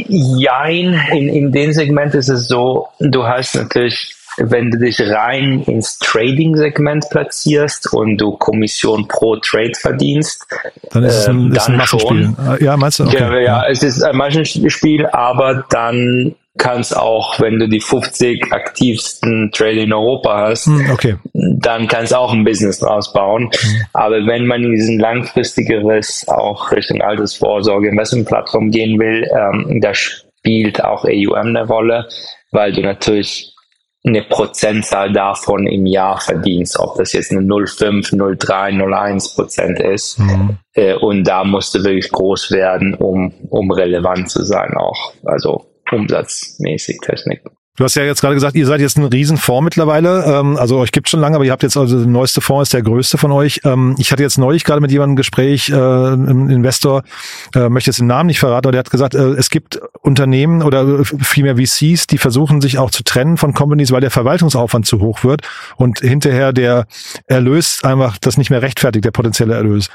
jein, 0.07 0.99
in, 1.11 1.29
in 1.29 1.51
dem 1.51 1.73
Segment 1.73 2.15
ist 2.15 2.29
es 2.29 2.47
so, 2.47 2.87
du 2.99 3.25
hast 3.25 3.55
natürlich, 3.55 4.15
wenn 4.37 4.71
du 4.71 4.77
dich 4.77 5.01
rein 5.01 5.63
ins 5.63 5.99
Trading-Segment 5.99 7.09
platzierst 7.09 7.91
und 7.93 8.17
du 8.17 8.31
Kommission 8.37 9.07
pro 9.07 9.35
Trade 9.37 9.73
verdienst, 9.75 10.45
dann 10.91 11.03
ist 11.03 11.15
es 11.15 11.27
ein, 11.27 11.51
äh, 11.51 11.57
ist 11.57 11.67
ein 11.67 11.77
Massenspiel. 11.77 12.35
Schon, 12.35 12.57
ja, 12.61 12.77
meinst 12.77 12.99
du? 12.99 13.03
Okay. 13.03 13.19
Ja, 13.19 13.39
ja, 13.39 13.67
es 13.67 13.83
ist 13.83 14.01
ein 14.01 14.15
Massenspiel, 14.15 15.05
aber 15.07 15.65
dann 15.69 16.35
kannst 16.57 16.95
auch, 16.95 17.39
wenn 17.39 17.59
du 17.59 17.67
die 17.67 17.81
50 17.81 18.51
aktivsten 18.51 19.51
Trader 19.51 19.81
in 19.81 19.93
Europa 19.93 20.47
hast, 20.49 20.67
hm, 20.67 20.89
okay. 20.91 21.15
dann 21.33 21.87
kannst 21.87 22.13
du 22.13 22.17
auch 22.17 22.31
ein 22.31 22.45
Business 22.45 22.79
draus 22.79 23.11
bauen. 23.11 23.43
Mhm. 23.43 23.81
Aber 23.93 24.25
wenn 24.25 24.45
man 24.45 24.63
in 24.63 24.71
diesen 24.71 24.99
langfristigeres, 24.99 26.25
auch 26.27 26.71
Richtung 26.71 27.01
Altersvorsorge, 27.01 27.89
Investmentplattform 27.89 28.71
gehen 28.71 28.99
will, 28.99 29.29
ähm, 29.31 29.81
da 29.81 29.93
spielt 29.93 30.83
auch 30.83 31.03
AUM 31.03 31.47
eine 31.47 31.67
Rolle, 31.67 32.07
weil 32.51 32.71
du 32.71 32.81
natürlich 32.81 33.51
eine 34.05 34.21
Prozentzahl 34.21 35.11
davon 35.11 35.65
im 35.65 35.87
Jahr 35.87 36.19
verdienst, 36.21 36.79
ob 36.79 36.95
das 36.97 37.13
jetzt 37.13 37.31
eine 37.31 37.41
0,5, 37.41 38.13
0,3, 38.13 38.71
0,1 38.71 39.35
Prozent 39.35 39.79
ist. 39.79 40.19
Mhm. 40.19 40.57
Äh, 40.73 40.93
und 40.93 41.23
da 41.23 41.43
musst 41.43 41.73
du 41.73 41.83
wirklich 41.83 42.11
groß 42.11 42.51
werden, 42.51 42.93
um, 42.93 43.33
um 43.49 43.71
relevant 43.71 44.29
zu 44.29 44.43
sein 44.43 44.75
auch. 44.77 45.13
Also 45.23 45.65
umsatzmäßig 45.91 46.99
Technik. 47.01 47.41
Du 47.77 47.83
hast 47.83 47.95
ja 47.95 48.03
jetzt 48.03 48.21
gerade 48.21 48.35
gesagt, 48.35 48.55
ihr 48.55 48.65
seid 48.65 48.79
jetzt 48.79 48.97
ein 48.97 49.03
Riesenfonds 49.03 49.65
mittlerweile. 49.65 50.23
Ähm, 50.23 50.55
also 50.55 50.77
euch 50.77 50.93
gibt 50.93 51.09
schon 51.09 51.19
lange, 51.19 51.35
aber 51.35 51.43
ihr 51.43 51.51
habt 51.51 51.61
jetzt 51.61 51.75
also 51.75 51.97
der 51.97 52.07
neueste 52.07 52.39
Fonds 52.39 52.69
ist 52.69 52.73
der 52.73 52.81
größte 52.81 53.17
von 53.17 53.33
euch. 53.33 53.59
Ähm, 53.65 53.95
ich 53.97 54.13
hatte 54.13 54.23
jetzt 54.23 54.37
neulich 54.37 54.63
gerade 54.63 54.79
mit 54.79 54.91
jemandem 54.91 55.13
ein 55.13 55.17
Gespräch, 55.17 55.69
äh, 55.69 55.75
ein 55.75 56.49
Investor, 56.49 57.03
äh, 57.53 57.67
möchte 57.67 57.89
jetzt 57.89 57.99
den 57.99 58.07
Namen 58.07 58.27
nicht 58.27 58.39
verraten, 58.39 58.67
aber 58.67 58.71
der 58.71 58.79
hat 58.79 58.91
gesagt, 58.91 59.13
äh, 59.13 59.31
es 59.31 59.49
gibt 59.49 59.81
Unternehmen 59.99 60.63
oder 60.63 61.03
vielmehr 61.03 61.57
VCs, 61.57 62.07
die 62.07 62.17
versuchen 62.17 62.61
sich 62.61 62.77
auch 62.77 62.91
zu 62.91 63.03
trennen 63.03 63.35
von 63.35 63.53
Companies, 63.53 63.91
weil 63.91 64.01
der 64.01 64.11
Verwaltungsaufwand 64.11 64.85
zu 64.85 65.01
hoch 65.01 65.25
wird 65.25 65.41
und 65.75 65.99
hinterher 65.99 66.53
der 66.53 66.85
Erlös 67.27 67.83
einfach 67.83 68.17
das 68.17 68.37
nicht 68.37 68.51
mehr 68.51 68.61
rechtfertigt, 68.61 69.03
der 69.03 69.11
potenzielle 69.11 69.53
Erlös. 69.53 69.89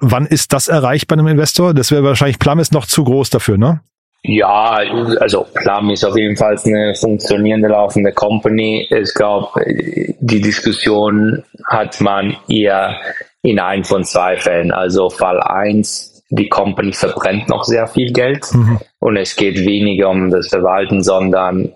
Wann 0.00 0.26
ist 0.26 0.52
das 0.52 0.68
erreicht 0.68 1.08
bei 1.08 1.14
einem 1.14 1.26
Investor? 1.26 1.74
Das 1.74 1.90
wäre 1.90 2.04
wahrscheinlich 2.04 2.38
Plum 2.38 2.60
ist 2.60 2.72
noch 2.72 2.86
zu 2.86 3.02
groß 3.02 3.30
dafür, 3.30 3.58
ne? 3.58 3.80
Ja, 4.22 4.82
also 5.20 5.46
Plum 5.54 5.90
ist 5.90 6.04
auf 6.04 6.16
jeden 6.16 6.36
Fall 6.36 6.58
eine 6.64 6.94
funktionierende, 6.94 7.68
laufende 7.68 8.12
Company. 8.12 8.86
Ich 8.90 9.14
glaube, 9.14 9.48
die 10.20 10.40
Diskussion 10.40 11.42
hat 11.66 12.00
man 12.00 12.36
eher 12.48 13.00
in 13.42 13.58
ein 13.58 13.84
von 13.84 14.04
zwei 14.04 14.36
Fällen. 14.36 14.72
Also 14.72 15.08
Fall 15.08 15.40
eins, 15.40 16.22
die 16.28 16.48
Company 16.48 16.92
verbrennt 16.92 17.48
noch 17.48 17.64
sehr 17.64 17.86
viel 17.86 18.12
Geld 18.12 18.46
mhm. 18.52 18.78
und 19.00 19.16
es 19.16 19.34
geht 19.36 19.58
weniger 19.64 20.10
um 20.10 20.30
das 20.30 20.48
Verwalten, 20.48 21.02
sondern 21.02 21.72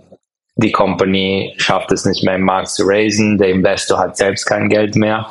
die 0.57 0.71
Company 0.71 1.55
schafft 1.57 1.91
es 1.93 2.05
nicht 2.05 2.25
mehr 2.25 2.37
im 2.37 2.43
Markt 2.43 2.69
zu 2.69 2.85
raisen, 2.87 3.39
der 3.39 3.49
Investor 3.49 3.99
hat 3.99 4.17
selbst 4.17 4.45
kein 4.45 4.69
Geld 4.69 4.95
mehr. 4.95 5.27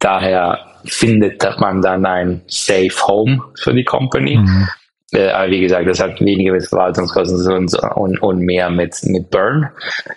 Daher 0.00 0.58
findet 0.84 1.42
man 1.58 1.80
dann 1.80 2.04
ein 2.04 2.42
Safe 2.46 2.92
Home 3.06 3.42
für 3.58 3.72
die 3.72 3.84
Company. 3.84 4.36
Mhm. 4.36 4.68
Äh, 5.12 5.28
aber 5.28 5.50
wie 5.50 5.60
gesagt, 5.60 5.88
das 5.88 6.00
hat 6.00 6.20
weniger 6.20 6.52
mit 6.52 6.66
Verwaltungskosten 6.66 7.52
und, 7.52 7.74
und, 7.94 8.22
und 8.22 8.38
mehr 8.40 8.70
mit, 8.70 8.94
mit 9.04 9.30
Burn. 9.30 9.68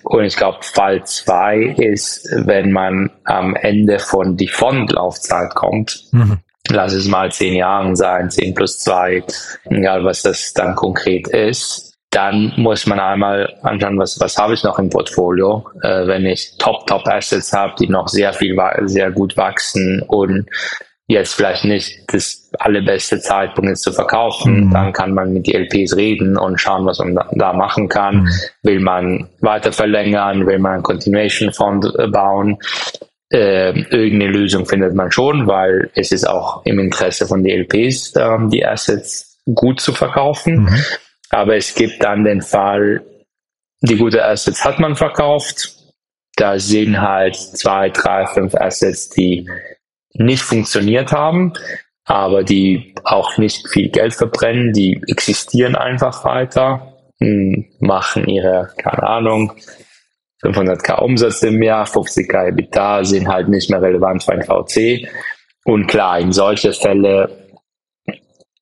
Und 0.03 0.23
ich 0.23 0.35
glaube, 0.35 0.59
Fall 0.61 1.03
zwei 1.05 1.75
ist, 1.77 2.27
wenn 2.45 2.71
man 2.71 3.11
am 3.23 3.55
Ende 3.55 3.99
von 3.99 4.35
die 4.35 4.47
Fondlaufzeit 4.47 5.53
kommt, 5.53 6.05
mhm. 6.11 6.39
lass 6.69 6.93
es 6.93 7.07
mal 7.07 7.31
zehn 7.31 7.55
Jahre 7.55 7.95
sein, 7.95 8.31
zehn 8.31 8.55
plus 8.55 8.79
zwei, 8.79 9.23
egal 9.65 10.03
was 10.03 10.23
das 10.23 10.53
dann 10.53 10.75
konkret 10.75 11.27
ist, 11.27 11.89
dann 12.11 12.53
muss 12.57 12.87
man 12.87 12.99
einmal 12.99 13.53
anschauen, 13.61 13.99
was, 13.99 14.19
was 14.19 14.37
habe 14.37 14.55
ich 14.55 14.63
noch 14.63 14.79
im 14.79 14.89
Portfolio. 14.89 15.69
Äh, 15.83 16.07
wenn 16.07 16.25
ich 16.25 16.57
Top-Top-Assets 16.57 17.53
habe, 17.53 17.75
die 17.79 17.87
noch 17.87 18.07
sehr 18.07 18.33
viel, 18.33 18.57
sehr 18.85 19.11
gut 19.11 19.37
wachsen 19.37 20.01
und 20.07 20.49
jetzt 21.09 21.33
vielleicht 21.33 21.65
nicht 21.65 22.03
das 22.13 22.51
allerbeste 22.59 23.19
Zeitpunkt 23.19 23.71
ist 23.71 23.81
zu 23.81 23.91
verkaufen, 23.91 24.65
mhm. 24.65 24.71
dann 24.71 24.93
kann 24.93 25.13
man 25.13 25.33
mit 25.33 25.47
die 25.47 25.55
LPs 25.55 25.95
reden 25.97 26.37
und 26.37 26.61
schauen, 26.61 26.85
was 26.85 26.99
man 26.99 27.19
da, 27.31 27.51
machen 27.51 27.89
kann. 27.89 28.21
Mhm. 28.21 28.29
Will 28.61 28.79
man 28.79 29.27
weiter 29.41 29.71
verlängern, 29.71 30.45
will 30.45 30.59
man 30.59 30.73
einen 30.73 30.83
Continuation 30.83 31.51
Fund 31.51 31.91
äh, 31.97 32.07
bauen? 32.07 32.59
Äh, 33.31 33.71
irgendeine 33.89 34.31
Lösung 34.31 34.67
findet 34.67 34.93
man 34.93 35.11
schon, 35.11 35.47
weil 35.47 35.89
es 35.95 36.11
ist 36.11 36.29
auch 36.29 36.63
im 36.65 36.77
Interesse 36.77 37.25
von 37.25 37.43
den 37.43 37.61
LPs, 37.61 38.15
äh, 38.15 38.37
die 38.51 38.63
Assets 38.63 39.39
gut 39.55 39.81
zu 39.81 39.93
verkaufen. 39.93 40.63
Mhm. 40.63 40.83
Aber 41.31 41.55
es 41.55 41.73
gibt 41.73 42.03
dann 42.03 42.23
den 42.23 42.41
Fall, 42.41 43.01
die 43.81 43.97
gute 43.97 44.23
Assets 44.23 44.63
hat 44.63 44.79
man 44.79 44.95
verkauft. 44.95 45.73
Da 46.35 46.59
sind 46.59 47.01
halt 47.01 47.35
zwei, 47.35 47.89
drei, 47.89 48.27
fünf 48.27 48.53
Assets, 48.53 49.09
die 49.09 49.47
nicht 50.13 50.41
funktioniert 50.41 51.11
haben, 51.11 51.53
aber 52.05 52.43
die 52.43 52.95
auch 53.03 53.37
nicht 53.37 53.67
viel 53.69 53.89
Geld 53.89 54.13
verbrennen, 54.13 54.73
die 54.73 55.01
existieren 55.07 55.75
einfach 55.75 56.23
weiter, 56.25 56.93
hm, 57.19 57.65
machen 57.79 58.27
ihre, 58.27 58.69
keine 58.77 59.03
Ahnung, 59.03 59.53
500k 60.43 61.01
Umsatz 61.01 61.43
im 61.43 61.61
Jahr, 61.61 61.85
50k 61.85 62.47
EBITDA 62.47 63.03
sind 63.03 63.27
halt 63.27 63.49
nicht 63.49 63.69
mehr 63.69 63.81
relevant 63.81 64.23
für 64.23 64.31
ein 64.31 64.43
VC. 64.43 65.07
Und 65.65 65.87
klar, 65.87 66.19
in 66.19 66.31
solche 66.31 66.71
Fälle 66.71 67.49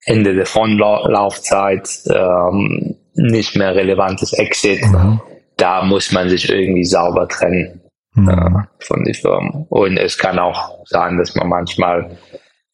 Ende 0.05 0.33
der 0.33 0.45
Fondlaufzeit 0.45 1.87
ähm, 2.09 2.95
nicht 3.13 3.55
mehr 3.55 3.75
relevantes 3.75 4.33
Exit. 4.33 4.81
Mhm. 4.81 5.21
Da 5.57 5.83
muss 5.83 6.11
man 6.11 6.29
sich 6.29 6.49
irgendwie 6.49 6.85
sauber 6.85 7.27
trennen 7.27 7.81
mhm. 8.17 8.29
äh, 8.29 8.83
von 8.85 9.03
den 9.03 9.13
Firmen. 9.13 9.65
Und 9.69 9.97
es 9.97 10.17
kann 10.17 10.39
auch 10.39 10.85
sein, 10.85 11.17
dass 11.17 11.35
man 11.35 11.49
manchmal 11.49 12.17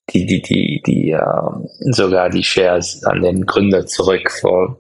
die, 0.10 0.26
die, 0.26 0.42
die, 0.42 0.82
die 0.86 1.12
äh, 1.12 1.92
sogar 1.92 2.30
die 2.30 2.44
Shares 2.44 3.04
an 3.04 3.22
den 3.22 3.46
Gründer 3.46 3.86
zurück 3.86 4.30
vor 4.32 4.80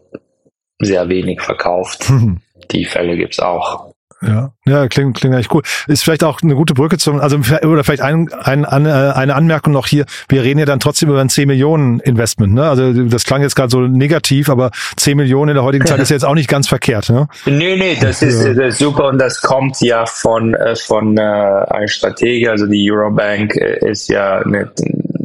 sehr 0.79 1.07
wenig 1.09 1.41
verkauft. 1.41 2.09
Mhm. 2.09 2.41
Die 2.71 2.85
Fälle 2.85 3.15
gibt's 3.17 3.39
auch. 3.39 3.92
Ja, 4.21 4.51
ja, 4.65 4.87
klingt, 4.87 5.17
klingt 5.17 5.35
eigentlich 5.35 5.53
cool. 5.53 5.61
Ist 5.87 6.03
vielleicht 6.03 6.23
auch 6.23 6.41
eine 6.41 6.55
gute 6.55 6.73
Brücke 6.73 6.97
zum, 6.97 7.19
also 7.19 7.37
oder 7.63 7.83
vielleicht 7.83 8.01
ein, 8.01 8.31
ein, 8.33 8.65
eine 8.65 9.35
Anmerkung 9.35 9.73
noch 9.73 9.87
hier. 9.87 10.05
Wir 10.29 10.43
reden 10.43 10.59
ja 10.59 10.65
dann 10.65 10.79
trotzdem 10.79 11.09
über 11.09 11.19
ein 11.19 11.29
10 11.29 11.47
Millionen 11.47 11.99
Investment. 11.99 12.53
Ne? 12.53 12.69
Also 12.69 12.93
das 12.93 13.25
klang 13.25 13.41
jetzt 13.41 13.55
gerade 13.55 13.69
so 13.69 13.81
negativ, 13.81 14.49
aber 14.49 14.71
10 14.97 15.17
Millionen 15.17 15.49
in 15.49 15.55
der 15.55 15.63
heutigen 15.63 15.85
Zeit 15.85 15.99
ist 16.01 16.09
jetzt 16.09 16.25
auch 16.25 16.35
nicht 16.35 16.49
ganz 16.49 16.67
verkehrt. 16.67 17.09
Ne? 17.09 17.27
Nee, 17.45 17.75
nee, 17.75 17.97
das 17.99 18.21
ist, 18.21 18.43
das 18.45 18.57
ist 18.57 18.79
super 18.79 19.07
und 19.07 19.19
das 19.19 19.41
kommt 19.41 19.81
ja 19.81 20.05
von 20.05 20.53
äh, 20.53 20.75
von 20.75 21.17
äh, 21.17 21.21
einer 21.21 21.87
Strategie. 21.87 22.47
Also 22.47 22.67
die 22.67 22.89
Eurobank 22.91 23.55
äh, 23.55 23.89
ist 23.89 24.07
ja 24.09 24.39
eine 24.39 24.71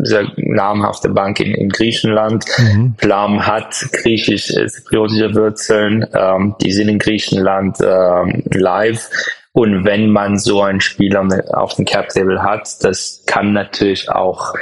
sehr 0.02 0.30
namhafte 0.36 1.08
Bank 1.08 1.40
in, 1.40 1.54
in 1.54 1.68
Griechenland. 1.68 2.44
Mhm. 2.58 2.94
Plam 2.96 3.46
hat 3.46 3.74
griechisch-zypriotische 3.92 5.26
äh, 5.26 5.34
Wurzeln. 5.34 6.06
Ähm, 6.14 6.54
die 6.62 6.72
sind 6.72 6.88
in 6.88 6.98
Griechenland 6.98 7.78
ähm, 7.80 8.42
live. 8.52 9.08
Und 9.52 9.84
wenn 9.84 10.10
man 10.10 10.38
so 10.38 10.62
einen 10.62 10.80
Spieler 10.80 11.26
auf 11.52 11.74
dem 11.74 11.84
Cap 11.84 12.08
Table 12.10 12.42
hat, 12.42 12.68
das 12.82 13.22
kann 13.26 13.52
natürlich 13.52 14.08
auch 14.10 14.54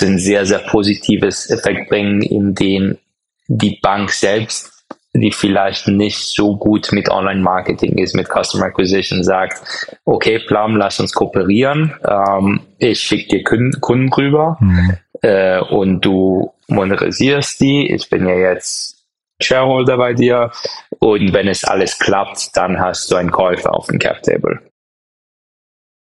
ein 0.00 0.18
sehr, 0.18 0.46
sehr 0.46 0.58
positives 0.58 1.48
Effekt 1.48 1.88
bringen, 1.88 2.22
in 2.22 2.54
dem 2.54 2.98
die 3.46 3.78
Bank 3.82 4.10
selbst 4.10 4.71
die 5.14 5.30
vielleicht 5.30 5.88
nicht 5.88 6.18
so 6.18 6.56
gut 6.56 6.90
mit 6.92 7.10
Online-Marketing 7.10 7.98
ist, 7.98 8.14
mit 8.14 8.28
Customer 8.28 8.66
Acquisition, 8.66 9.22
sagt, 9.22 9.60
okay, 10.04 10.38
Plum, 10.38 10.76
lass 10.76 11.00
uns 11.00 11.12
kooperieren, 11.12 11.94
ähm, 12.08 12.60
ich 12.78 13.00
schicke 13.00 13.36
dir 13.36 13.44
Kunden, 13.44 14.12
rüber 14.12 14.56
mhm. 14.60 14.96
äh, 15.20 15.60
und 15.60 16.00
du 16.00 16.52
monetarisierst 16.68 17.60
die, 17.60 17.92
ich 17.92 18.08
bin 18.08 18.26
ja 18.26 18.34
jetzt 18.34 19.04
Shareholder 19.40 19.98
bei 19.98 20.14
dir 20.14 20.50
und 20.98 21.32
wenn 21.32 21.48
es 21.48 21.64
alles 21.64 21.98
klappt, 21.98 22.56
dann 22.56 22.80
hast 22.80 23.10
du 23.10 23.16
einen 23.16 23.30
Käufer 23.30 23.74
auf 23.74 23.88
dem 23.88 23.98
Cap 23.98 24.22
Table. 24.22 24.60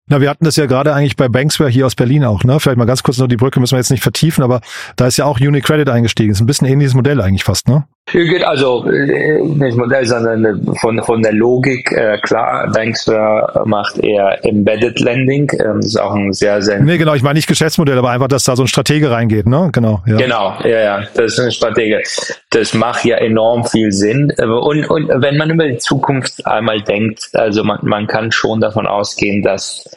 Na, 0.09 0.19
wir 0.19 0.29
hatten 0.29 0.43
das 0.43 0.55
ja 0.55 0.65
gerade 0.65 0.95
eigentlich 0.95 1.15
bei 1.15 1.29
Banksware 1.29 1.69
hier 1.69 1.85
aus 1.85 1.93
Berlin 1.93 2.25
auch, 2.25 2.43
ne? 2.43 2.59
Vielleicht 2.59 2.79
mal 2.79 2.85
ganz 2.85 3.03
kurz 3.03 3.19
noch 3.19 3.27
die 3.27 3.37
Brücke 3.37 3.59
müssen 3.59 3.73
wir 3.73 3.79
jetzt 3.79 3.91
nicht 3.91 4.01
vertiefen, 4.01 4.43
aber 4.43 4.59
da 4.95 5.05
ist 5.05 5.17
ja 5.17 5.25
auch 5.25 5.39
Unicredit 5.39 5.87
eingestiegen. 5.87 6.31
Ist 6.31 6.41
ein 6.41 6.47
bisschen 6.47 6.67
ähnliches 6.67 6.95
Modell 6.95 7.21
eigentlich 7.21 7.43
fast, 7.43 7.67
ne? 7.67 7.87
Also 8.45 8.85
äh, 8.89 9.41
nicht 9.41 9.77
Modell, 9.77 10.05
sondern 10.05 10.63
von, 10.81 11.01
von 11.03 11.21
der 11.21 11.33
Logik, 11.33 11.91
äh, 11.91 12.17
klar, 12.19 12.71
Banksware 12.71 13.63
macht 13.65 13.99
eher 13.99 14.43
Embedded 14.43 14.99
Lending. 14.99 15.51
Ähm, 15.59 15.77
das 15.77 15.87
ist 15.87 16.01
auch 16.01 16.13
ein 16.13 16.33
sehr, 16.33 16.61
sehr... 16.61 16.79
Nee, 16.79 16.97
genau, 16.97 17.13
ich 17.13 17.21
meine 17.21 17.35
nicht 17.35 17.47
Geschäftsmodell, 17.47 17.97
aber 17.97 18.09
einfach, 18.09 18.27
dass 18.27 18.43
da 18.43 18.55
so 18.55 18.63
ein 18.63 18.67
Stratege 18.67 19.11
reingeht, 19.11 19.47
ne? 19.47 19.69
Genau. 19.71 20.01
Ja. 20.05 20.17
Genau, 20.17 20.53
ja, 20.63 20.79
ja, 20.79 21.03
das 21.13 21.33
ist 21.33 21.39
ein 21.39 21.51
Stratege. 21.51 22.01
Das 22.49 22.73
macht 22.73 23.05
ja 23.05 23.17
enorm 23.17 23.65
viel 23.65 23.91
Sinn. 23.91 24.31
Und, 24.39 24.89
und 24.89 25.09
wenn 25.21 25.37
man 25.37 25.49
über 25.49 25.67
die 25.67 25.77
Zukunft 25.77 26.45
einmal 26.45 26.81
denkt, 26.81 27.29
also 27.33 27.63
man, 27.63 27.79
man 27.83 28.07
kann 28.07 28.31
schon 28.31 28.61
davon 28.61 28.87
ausgehen, 28.87 29.43
dass 29.43 29.89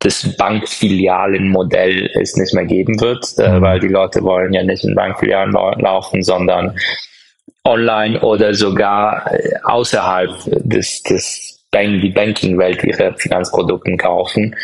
das 0.00 0.36
Bankfilialenmodell 0.36 2.10
es 2.20 2.36
nicht 2.36 2.54
mehr 2.54 2.66
geben 2.66 3.00
wird, 3.00 3.26
äh, 3.38 3.58
mhm. 3.58 3.62
weil 3.62 3.80
die 3.80 3.88
Leute 3.88 4.22
wollen 4.22 4.52
ja 4.52 4.62
nicht 4.62 4.84
in 4.84 4.94
Bankfilialen 4.94 5.52
laufen, 5.52 6.22
sondern 6.22 6.76
online 7.64 8.20
oder 8.20 8.54
sogar 8.54 9.32
äh, 9.32 9.54
außerhalb 9.64 10.30
des, 10.64 11.02
des 11.02 11.54
Bank, 11.70 12.02
die 12.02 12.10
Banking-Welt 12.10 12.84
ihre 12.84 13.14
Finanzprodukte 13.16 13.96
kaufen. 13.96 14.54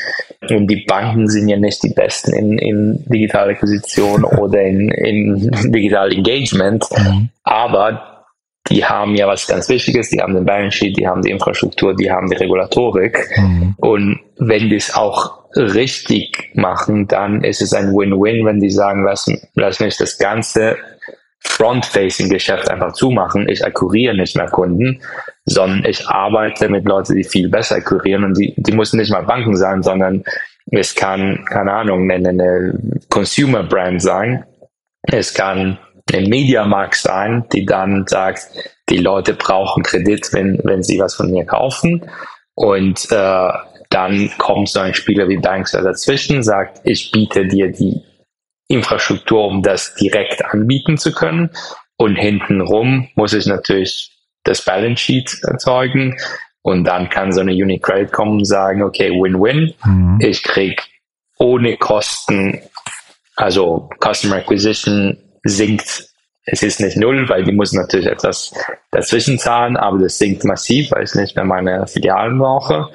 Und 0.49 0.69
die 0.69 0.85
Banken 0.87 1.29
sind 1.29 1.49
ja 1.49 1.57
nicht 1.57 1.83
die 1.83 1.93
besten 1.93 2.33
in, 2.35 2.59
in 2.59 3.05
digitale 3.07 3.53
Akquisition 3.53 4.25
oder 4.25 4.63
in, 4.63 4.91
in 4.91 5.51
digital 5.73 6.13
Engagement, 6.13 6.85
mhm. 6.97 7.31
aber 7.43 8.07
die 8.69 8.85
haben 8.85 9.17
ja 9.17 9.27
was 9.27 9.47
ganz 9.47 9.69
Wichtiges, 9.69 10.11
die 10.11 10.21
haben 10.21 10.35
den 10.35 10.45
Balance 10.45 10.77
Sheet, 10.77 10.97
die 10.97 11.09
haben 11.09 11.23
die 11.23 11.31
Infrastruktur, 11.31 11.97
die 11.97 12.11
haben 12.11 12.31
die 12.31 12.37
Regulatorik. 12.37 13.29
Mhm. 13.37 13.75
Und 13.79 14.21
wenn 14.39 14.69
die 14.69 14.77
es 14.77 14.95
auch 14.95 15.41
richtig 15.57 16.51
machen, 16.55 17.09
dann 17.09 17.43
ist 17.43 17.63
es 17.63 17.73
ein 17.73 17.93
Win-Win, 17.93 18.47
wenn 18.47 18.61
die 18.61 18.71
sagen, 18.71 19.05
lass, 19.05 19.27
lass 19.55 19.81
mich 19.81 19.97
das 19.97 20.19
ganze 20.19 20.77
Front-Facing-Geschäft 21.43 22.71
einfach 22.71 22.93
zumachen. 22.93 23.49
Ich 23.49 23.65
akquiriere 23.65 24.17
nicht 24.17 24.37
mehr 24.37 24.49
Kunden, 24.49 25.01
sondern 25.45 25.85
ich 25.85 26.07
arbeite 26.07 26.69
mit 26.69 26.85
Leuten, 26.85 27.17
die 27.17 27.25
viel 27.25 27.49
besser 27.49 27.77
akquirieren 27.77 28.25
und 28.25 28.39
die, 28.39 28.55
die 28.57 28.73
müssen 28.73 28.99
nicht 28.99 29.11
mal 29.11 29.25
Banken 29.25 29.57
sein, 29.57 29.83
sondern 29.83 30.23
es 30.71 30.95
kann, 30.95 31.45
keine 31.47 31.73
Ahnung, 31.73 32.11
eine, 32.11 32.29
eine 32.29 32.79
Consumer-Brand 33.09 34.03
sein. 34.03 34.45
Es 35.03 35.35
kann 35.35 35.79
ein 36.13 36.29
Mediamarkt 36.29 36.97
sein, 36.97 37.45
die 37.53 37.65
dann 37.65 38.05
sagt, 38.07 38.49
die 38.89 38.99
Leute 38.99 39.35
brauchen 39.35 39.83
Kredit, 39.83 40.33
wenn, 40.33 40.61
wenn 40.65 40.83
sie 40.83 40.99
was 40.99 41.15
von 41.15 41.31
mir 41.31 41.45
kaufen. 41.45 42.11
Und 42.55 43.11
äh, 43.11 43.49
dann 43.89 44.31
kommt 44.39 44.69
so 44.69 44.81
ein 44.81 44.95
Spieler 44.95 45.29
wie 45.29 45.39
Banksware 45.39 45.85
dazwischen, 45.85 46.43
sagt, 46.43 46.81
ich 46.85 47.11
biete 47.11 47.47
dir 47.47 47.73
die 47.73 48.03
Infrastruktur, 48.71 49.47
um 49.47 49.63
das 49.63 49.95
direkt 49.95 50.45
anbieten 50.45 50.97
zu 50.97 51.13
können. 51.13 51.51
Und 51.97 52.15
hintenrum 52.17 53.09
muss 53.17 53.33
ich 53.33 53.47
natürlich 53.47 54.13
das 54.45 54.65
Balance 54.65 55.03
Sheet 55.03 55.39
erzeugen. 55.43 56.17
Und 56.63 56.85
dann 56.85 57.09
kann 57.09 57.33
so 57.33 57.41
eine 57.41 57.53
Unicredit 57.53 58.13
kommen 58.13 58.39
und 58.39 58.45
sagen, 58.45 58.83
okay, 58.83 59.11
Win-Win. 59.11 59.75
Mhm. 59.85 60.19
Ich 60.21 60.43
krieg 60.45 60.83
ohne 61.39 61.77
Kosten, 61.79 62.61
also 63.35 63.91
Customer 64.01 64.37
Acquisition 64.37 65.19
sinkt. 65.43 66.07
Es 66.45 66.63
ist 66.63 66.81
nicht 66.81 66.97
null, 66.97 67.29
weil 67.29 67.45
die 67.45 67.53
muss 67.53 67.73
natürlich 67.73 68.07
etwas 68.07 68.53
dazwischen 68.93 69.39
zahlen, 69.39 69.77
aber 69.77 69.99
das 69.99 70.19
sinkt 70.19 70.45
massiv, 70.45 70.93
weil 70.93 71.05
ich 71.05 71.15
nicht 71.15 71.35
mehr 71.35 71.45
meine 71.45 71.87
Filialen 71.87 72.39
brauche. 72.39 72.89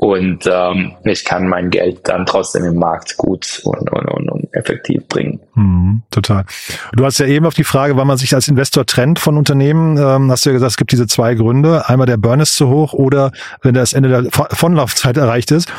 Und 0.00 0.48
ähm, 0.50 0.92
ich 1.04 1.26
kann 1.26 1.46
mein 1.46 1.68
Geld 1.68 2.08
dann 2.08 2.24
trotzdem 2.24 2.64
im 2.64 2.76
Markt 2.76 3.18
gut 3.18 3.60
und, 3.64 3.92
und, 3.92 4.06
und, 4.06 4.30
und 4.30 4.54
effektiv 4.54 5.06
bringen. 5.08 5.40
Mhm, 5.54 6.00
total. 6.10 6.46
Du 6.94 7.04
hast 7.04 7.18
ja 7.18 7.26
eben 7.26 7.44
auf 7.44 7.52
die 7.52 7.64
Frage, 7.64 7.98
wann 7.98 8.06
man 8.06 8.16
sich 8.16 8.34
als 8.34 8.48
Investor 8.48 8.86
trennt 8.86 9.18
von 9.18 9.36
Unternehmen, 9.36 9.98
ähm, 9.98 10.30
hast 10.30 10.46
du 10.46 10.50
ja 10.50 10.54
gesagt, 10.54 10.70
es 10.70 10.76
gibt 10.78 10.92
diese 10.92 11.06
zwei 11.06 11.34
Gründe. 11.34 11.86
Einmal 11.90 12.06
der 12.06 12.16
Burn 12.16 12.40
ist 12.40 12.56
zu 12.56 12.68
hoch 12.68 12.94
oder 12.94 13.30
wenn 13.60 13.74
das 13.74 13.92
Ende 13.92 14.08
der 14.08 14.30
Vonlaufzeit 14.30 15.18
erreicht 15.18 15.50
ist. 15.50 15.70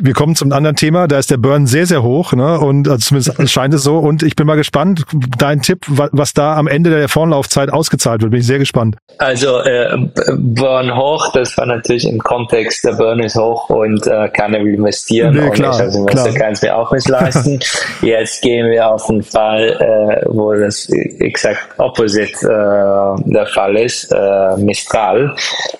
Wir 0.00 0.12
kommen 0.12 0.34
zum 0.36 0.52
anderen 0.52 0.76
Thema. 0.76 1.08
Da 1.08 1.18
ist 1.18 1.30
der 1.30 1.36
Burn 1.36 1.66
sehr, 1.66 1.86
sehr 1.86 2.02
hoch, 2.02 2.32
ne? 2.32 2.58
Und 2.58 2.88
also 2.88 2.98
zumindest 2.98 3.50
scheint 3.50 3.74
es 3.74 3.82
so. 3.82 3.98
Und 3.98 4.22
ich 4.22 4.36
bin 4.36 4.46
mal 4.46 4.56
gespannt. 4.56 5.04
Dein 5.38 5.62
Tipp, 5.62 5.84
was 5.88 6.32
da 6.34 6.56
am 6.56 6.66
Ende 6.66 6.90
der 6.90 7.08
Vorlaufzeit 7.08 7.72
ausgezahlt 7.72 8.22
wird, 8.22 8.30
bin 8.30 8.40
ich 8.40 8.46
sehr 8.46 8.58
gespannt. 8.58 8.96
Also 9.18 9.60
äh, 9.60 9.96
Burn 10.36 10.94
hoch, 10.96 11.32
das 11.32 11.56
war 11.58 11.66
natürlich 11.66 12.08
im 12.08 12.18
Kontext, 12.18 12.84
der 12.84 12.92
Burn 12.92 13.20
ist 13.20 13.36
hoch 13.36 13.68
und 13.70 14.06
äh, 14.06 14.28
keiner 14.28 14.60
will 14.60 14.74
investieren. 14.74 15.34
Nee, 15.34 15.50
klar, 15.50 15.70
und 15.70 15.76
ich 15.76 15.82
als 15.82 15.96
Investor 15.96 16.34
kann 16.34 16.52
es 16.52 16.62
mir 16.62 16.76
auch 16.76 16.92
nicht 16.92 17.08
leisten. 17.08 17.58
Jetzt 18.02 18.42
gehen 18.42 18.70
wir 18.70 18.88
auf 18.88 19.08
einen 19.08 19.22
Fall, 19.22 19.70
äh, 19.80 20.26
wo 20.28 20.52
das 20.54 20.88
exakt 20.88 21.68
opposite 21.78 22.46
äh, 22.46 23.30
der 23.30 23.46
Fall 23.46 23.76
ist. 23.76 24.12
Äh, 24.12 24.56
Mistral, 24.58 25.34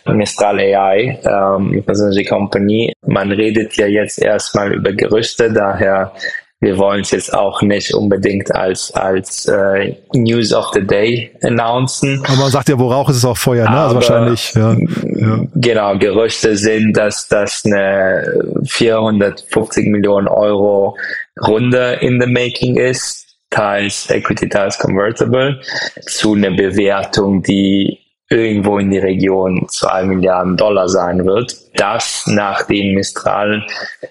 Mistral 0.06 0.58
AI, 0.58 1.18
ähm, 1.24 1.84
also 1.86 2.10
die 2.10 2.24
Company. 2.24 2.92
Man 3.18 3.32
redet 3.32 3.76
ja 3.76 3.88
jetzt 3.88 4.22
erstmal 4.22 4.72
über 4.72 4.92
Gerüchte, 4.92 5.52
daher 5.52 6.12
wir 6.60 6.78
wollen 6.78 7.00
es 7.00 7.10
jetzt 7.10 7.34
auch 7.34 7.62
nicht 7.62 7.92
unbedingt 7.92 8.54
als, 8.54 8.92
als 8.92 9.46
äh, 9.46 9.96
News 10.12 10.52
of 10.52 10.70
the 10.72 10.86
Day 10.86 11.32
announcen. 11.42 12.22
Aber 12.24 12.36
man 12.36 12.50
sagt 12.52 12.68
ja, 12.68 12.78
wo 12.78 12.92
Rauch 12.92 13.08
ist, 13.08 13.16
ist 13.16 13.24
auch 13.24 13.36
Feuer, 13.36 13.68
ne? 13.68 13.76
Also 13.76 13.96
wahrscheinlich, 13.96 14.54
ja, 14.54 14.72
ja. 14.72 15.40
Genau, 15.56 15.98
Gerüchte 15.98 16.56
sind, 16.56 16.96
dass 16.96 17.26
das 17.26 17.64
eine 17.64 18.44
450 18.64 19.88
Millionen 19.88 20.28
Euro 20.28 20.96
Runde 21.44 21.98
in 22.00 22.20
the 22.20 22.28
making 22.28 22.76
ist, 22.76 23.26
teils 23.50 24.08
Equity, 24.10 24.48
teils 24.48 24.78
Convertible, 24.78 25.60
zu 26.06 26.34
einer 26.34 26.52
Bewertung, 26.52 27.42
die 27.42 27.98
irgendwo 28.30 28.78
in 28.78 28.90
die 28.90 28.98
Region 28.98 29.66
zwei 29.68 30.04
Milliarden 30.04 30.56
Dollar 30.56 30.88
sein 30.88 31.24
wird. 31.24 31.56
Das 31.74 32.26
nachdem 32.26 32.94
Mistral 32.94 33.64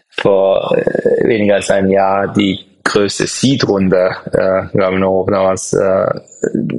vor 0.10 0.76
äh, 0.76 1.28
weniger 1.28 1.56
als 1.56 1.70
einem 1.70 1.92
Jahr 1.92 2.28
die 2.34 2.60
größte 2.84 3.28
Seed-Runde, 3.28 4.16
äh, 4.32 4.76
glaube 4.76 4.96
ich, 4.96 5.00
noch 5.00 5.28
damals 5.30 5.74
äh, 5.74 6.08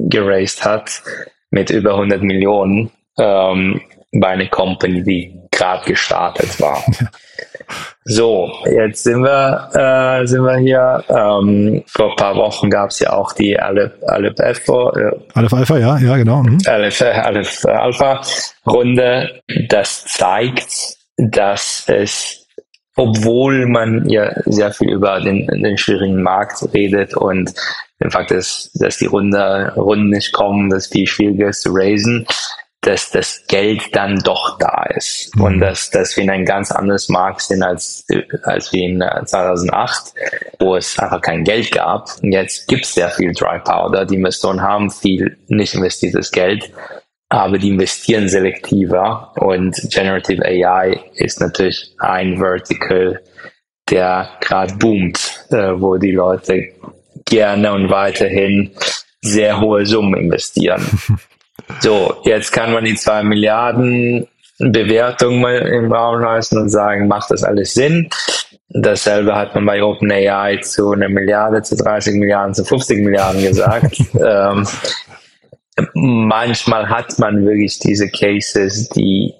geraced 0.09 0.65
hat, 0.65 1.01
mit 1.51 1.69
über 1.69 1.93
100 1.93 2.21
Millionen 2.21 2.91
ähm, 3.17 3.81
bei 4.11 4.29
einer 4.29 4.47
Company, 4.47 5.03
die 5.03 5.39
gerade 5.51 5.85
gestartet 5.85 6.59
war. 6.59 6.83
So, 8.05 8.51
jetzt 8.65 9.03
sind 9.03 9.21
wir, 9.21 9.69
äh, 9.73 10.25
sind 10.25 10.41
wir 10.43 10.57
hier. 10.57 11.03
Ähm, 11.09 11.83
vor 11.85 12.11
ein 12.11 12.15
paar 12.15 12.35
Wochen 12.35 12.69
gab 12.69 12.89
es 12.89 12.99
ja 12.99 13.13
auch 13.13 13.33
die 13.33 13.59
Aleph, 13.59 13.91
Aleph 14.07 14.39
Alpha. 14.39 14.91
Äh, 14.97 15.11
Aleph 15.35 15.53
Alpha, 15.53 15.77
ja, 15.77 15.97
ja, 15.99 16.17
genau. 16.17 16.41
Mhm. 16.41 16.59
Aleph, 16.65 17.01
Aleph 17.01 17.65
Alpha 17.65 18.21
Runde. 18.65 19.41
Das 19.67 20.05
zeigt, 20.05 20.97
dass 21.17 21.83
es, 21.87 22.47
obwohl 22.95 23.67
man 23.67 24.09
ja 24.09 24.31
sehr 24.45 24.71
viel 24.71 24.89
über 24.89 25.21
den, 25.21 25.45
den 25.45 25.77
schwierigen 25.77 26.23
Markt 26.23 26.63
redet 26.73 27.15
und 27.15 27.53
den 28.01 28.11
Fakt 28.11 28.31
ist, 28.31 28.71
dass 28.81 28.97
die 28.97 29.07
Runde, 29.07 29.73
Runden 29.75 30.09
nicht 30.09 30.31
kommen, 30.31 30.69
dass 30.69 30.87
viel 30.87 31.05
schwieriger 31.05 31.49
ist 31.49 31.61
zu 31.61 31.69
raisen, 31.73 32.25
dass 32.81 33.11
das 33.11 33.45
Geld 33.47 33.93
dann 33.93 34.19
doch 34.19 34.57
da 34.57 34.83
ist 34.95 35.35
mhm. 35.35 35.43
und 35.43 35.59
dass, 35.59 35.89
dass 35.89 36.15
wir 36.15 36.23
in 36.23 36.29
ein 36.29 36.45
ganz 36.45 36.71
anderes 36.71 37.09
Markt 37.09 37.41
sind 37.41 37.61
als, 37.61 38.05
als 38.43 38.71
wie 38.71 38.85
in 38.85 39.03
2008, 39.25 40.13
äh, 40.15 40.51
wo 40.59 40.75
es 40.75 40.97
einfach 40.97 41.21
kein 41.21 41.43
Geld 41.43 41.71
gab. 41.71 42.09
Und 42.21 42.31
jetzt 42.31 42.67
gibt 42.67 42.85
es 42.85 42.93
sehr 42.93 43.09
viel 43.09 43.33
Dry 43.33 43.59
Powder. 43.59 44.05
Die 44.05 44.15
Investoren 44.15 44.61
haben 44.61 44.89
viel 44.89 45.37
nicht 45.47 45.73
investiertes 45.73 46.31
Geld, 46.31 46.71
aber 47.27 47.57
die 47.57 47.69
investieren 47.69 48.29
selektiver 48.29 49.33
und 49.35 49.75
Generative 49.91 50.43
AI 50.43 50.99
ist 51.15 51.41
natürlich 51.41 51.93
ein 51.99 52.37
Vertical, 52.37 53.21
der 53.89 54.29
gerade 54.39 54.73
boomt, 54.75 55.45
äh, 55.49 55.73
wo 55.79 55.97
die 55.97 56.11
Leute 56.11 56.69
gerne 57.25 57.73
und 57.73 57.89
weiterhin 57.89 58.71
sehr 59.21 59.59
hohe 59.59 59.85
Summen 59.85 60.15
investieren. 60.15 60.85
So, 61.79 62.17
jetzt 62.23 62.51
kann 62.51 62.73
man 62.73 62.85
die 62.85 62.95
zwei 62.95 63.23
Milliarden 63.23 64.27
Bewertung 64.59 65.39
mal 65.41 65.57
im 65.57 65.91
Raum 65.91 66.21
lassen 66.21 66.57
und 66.57 66.69
sagen, 66.69 67.07
macht 67.07 67.31
das 67.31 67.43
alles 67.43 67.73
Sinn? 67.73 68.09
Dasselbe 68.69 69.35
hat 69.35 69.55
man 69.55 69.65
bei 69.65 69.81
OpenAI 69.81 70.57
zu 70.57 70.91
einer 70.91 71.09
Milliarde, 71.09 71.61
zu 71.63 71.75
30 71.75 72.15
Milliarden, 72.15 72.53
zu 72.53 72.63
50 72.63 72.99
Milliarden 73.03 73.41
gesagt. 73.41 73.97
ähm, 74.13 74.67
manchmal 75.93 76.89
hat 76.89 77.17
man 77.19 77.45
wirklich 77.45 77.79
diese 77.79 78.09
Cases, 78.09 78.89
die 78.89 79.33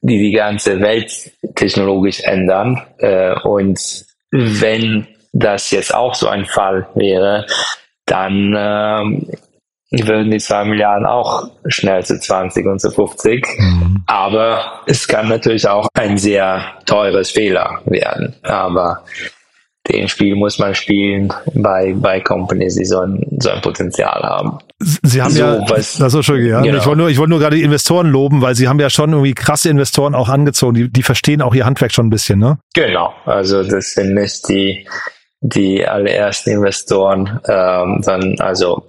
die, 0.00 0.18
die 0.18 0.32
ganze 0.32 0.80
Welt 0.80 1.32
technologisch 1.54 2.20
ändern. 2.20 2.80
Äh, 2.98 3.34
und 3.40 4.06
wenn 4.30 5.06
das 5.32 5.70
jetzt 5.70 5.94
auch 5.94 6.14
so 6.14 6.28
ein 6.28 6.46
Fall 6.46 6.88
wäre, 6.94 7.46
dann 8.06 8.54
ähm, 8.56 9.30
würden 9.90 10.30
die 10.30 10.38
zwei 10.38 10.64
Milliarden 10.64 11.06
auch 11.06 11.48
schnell 11.66 12.04
zu 12.04 12.20
20 12.20 12.66
und 12.66 12.80
zu 12.80 12.90
50. 12.90 13.46
Mhm. 13.58 14.04
Aber 14.06 14.82
es 14.86 15.08
kann 15.08 15.28
natürlich 15.28 15.66
auch 15.66 15.88
ein 15.94 16.18
sehr 16.18 16.62
teures 16.84 17.30
Fehler 17.30 17.80
werden. 17.86 18.34
Aber 18.42 19.04
den 19.88 20.08
Spiel 20.08 20.34
muss 20.34 20.58
man 20.58 20.74
spielen 20.74 21.32
bei, 21.54 21.94
bei 21.96 22.20
Companies, 22.20 22.74
die 22.74 22.84
so 22.84 23.00
ein, 23.00 23.24
so 23.40 23.50
ein 23.50 23.62
Potenzial 23.62 24.20
haben. 24.22 24.58
Sie 24.78 25.22
haben 25.22 25.30
so, 25.30 25.40
ja, 25.40 25.64
was, 25.68 25.96
das 25.96 26.12
ist 26.12 26.26
schon, 26.26 26.44
ja. 26.44 26.60
Genau. 26.60 26.76
Ich 26.76 26.86
wollte 26.86 26.98
nur, 26.98 27.08
ich 27.08 27.18
wollte 27.18 27.30
nur 27.30 27.38
gerade 27.38 27.56
die 27.56 27.62
Investoren 27.62 28.08
loben, 28.08 28.42
weil 28.42 28.54
sie 28.54 28.68
haben 28.68 28.78
ja 28.78 28.90
schon 28.90 29.12
irgendwie 29.12 29.34
krasse 29.34 29.70
Investoren 29.70 30.14
auch 30.14 30.28
angezogen. 30.28 30.74
Die, 30.74 30.92
die 30.92 31.02
verstehen 31.02 31.40
auch 31.40 31.54
ihr 31.54 31.64
Handwerk 31.64 31.92
schon 31.92 32.08
ein 32.08 32.10
bisschen, 32.10 32.38
ne? 32.38 32.58
Genau. 32.74 33.14
Also 33.24 33.62
das 33.62 33.92
sind 33.92 34.14
nicht 34.14 34.46
die, 34.48 34.86
die 35.40 35.86
allerersten 35.86 36.50
Investoren, 36.50 37.40
ähm, 37.48 38.02
dann, 38.04 38.36
also 38.40 38.84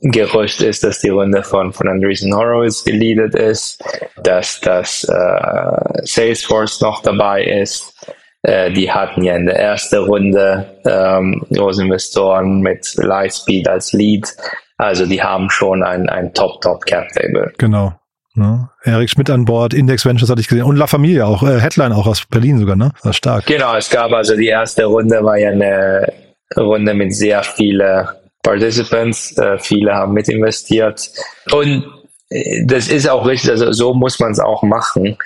Gerücht 0.00 0.60
ist, 0.60 0.84
dass 0.84 1.00
die 1.00 1.08
Runde 1.08 1.42
von, 1.42 1.72
von 1.72 1.88
Andreessen 1.88 2.34
Horowitz 2.34 2.84
geleadet 2.84 3.34
ist, 3.34 3.82
dass 4.22 4.60
das 4.60 5.04
äh, 5.04 6.02
Salesforce 6.04 6.80
noch 6.80 7.02
dabei 7.02 7.44
ist. 7.44 7.94
Äh, 8.42 8.72
die 8.72 8.90
hatten 8.90 9.24
ja 9.24 9.34
in 9.34 9.46
der 9.46 9.58
ersten 9.58 9.96
Runde 9.96 10.80
ähm, 10.84 11.44
Großinvestoren 11.52 12.60
mit 12.60 12.94
Lightspeed 12.96 13.68
als 13.68 13.92
Lead. 13.92 14.28
Also 14.76 15.06
die 15.06 15.20
haben 15.20 15.50
schon 15.50 15.82
ein, 15.82 16.08
ein 16.08 16.32
Top-Top-Cap-Table. 16.32 17.52
Genau. 17.58 17.94
Ne? 18.34 18.70
Erik 18.84 19.10
Schmidt 19.10 19.30
an 19.30 19.44
Bord, 19.44 19.74
Index 19.74 20.06
Ventures 20.06 20.30
hatte 20.30 20.40
ich 20.40 20.46
gesehen 20.46 20.62
und 20.62 20.76
La 20.76 20.86
Familia 20.86 21.26
auch, 21.26 21.42
äh, 21.42 21.58
Headline 21.58 21.92
auch 21.92 22.06
aus 22.06 22.24
Berlin 22.26 22.58
sogar, 22.58 22.76
ne? 22.76 22.92
Das 23.02 23.16
stark. 23.16 23.46
Genau, 23.46 23.74
es 23.74 23.90
gab 23.90 24.12
also 24.12 24.36
die 24.36 24.46
erste 24.46 24.84
Runde 24.84 25.24
war 25.24 25.36
ja 25.36 25.50
eine 25.50 26.12
Runde 26.56 26.94
mit 26.94 27.12
sehr 27.14 27.42
vielen 27.42 28.06
Participants, 28.42 29.36
äh, 29.38 29.58
viele 29.58 29.94
haben 29.94 30.12
mit 30.12 30.28
investiert. 30.28 31.10
Und 31.50 31.84
äh, 32.30 32.64
das 32.66 32.88
ist 32.88 33.08
auch 33.08 33.26
richtig, 33.26 33.50
also 33.50 33.72
so 33.72 33.94
muss 33.94 34.18
man 34.20 34.32
es 34.32 34.40
auch 34.40 34.62
machen, 34.62 35.16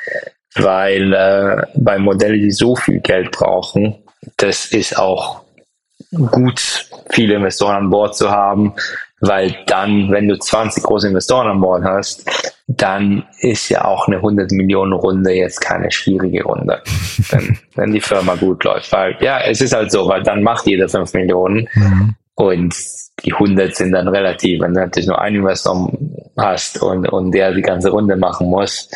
weil 0.57 1.13
äh, 1.13 1.67
bei 1.75 1.99
Modellen, 1.99 2.41
die 2.41 2.51
so 2.51 2.77
viel 2.77 3.01
Geld 3.01 3.31
brauchen, 3.31 3.99
das 4.37 4.67
ist 4.67 4.99
auch 4.99 5.43
gut, 6.31 6.89
viele 7.11 7.35
Investoren 7.37 7.77
an 7.77 7.91
Bord 7.91 8.17
zu 8.17 8.31
haben, 8.31 8.75
weil 9.21 9.57
dann, 9.67 10.11
wenn 10.11 10.29
du 10.29 10.37
20 10.37 10.83
große 10.83 11.09
Investoren 11.09 11.49
an 11.49 11.61
Bord 11.61 11.85
hast, 11.85 12.29
dann 12.67 13.25
ist 13.41 13.69
ja 13.69 13.85
auch 13.85 14.07
eine 14.07 14.17
100 14.17 14.51
Millionen 14.53 14.93
Runde 14.93 15.33
jetzt 15.33 15.61
keine 15.61 15.91
schwierige 15.91 16.43
Runde, 16.45 16.83
wenn, 17.31 17.59
wenn 17.75 17.93
die 17.93 18.01
Firma 18.01 18.35
gut 18.35 18.65
läuft. 18.65 18.93
Weil 18.93 19.17
ja, 19.21 19.41
es 19.41 19.61
ist 19.61 19.75
halt 19.75 19.91
so, 19.91 20.09
weil 20.09 20.23
dann 20.23 20.43
macht 20.43 20.67
jeder 20.67 20.89
5 20.89 21.13
Millionen 21.15 21.69
mhm. 21.75 22.15
und 22.35 22.75
die 23.25 23.33
100 23.33 23.75
sind 23.75 23.93
dann 23.93 24.09
relativ. 24.09 24.61
Wenn 24.61 24.75
du 24.75 24.81
natürlich 24.81 25.09
nur 25.09 25.21
einen 25.21 25.37
Investor 25.37 25.93
hast 26.37 26.83
und, 26.83 27.09
und 27.09 27.33
der 27.33 27.53
die 27.53 27.63
ganze 27.63 27.91
Runde 27.91 28.17
machen 28.17 28.49
muss, 28.49 28.91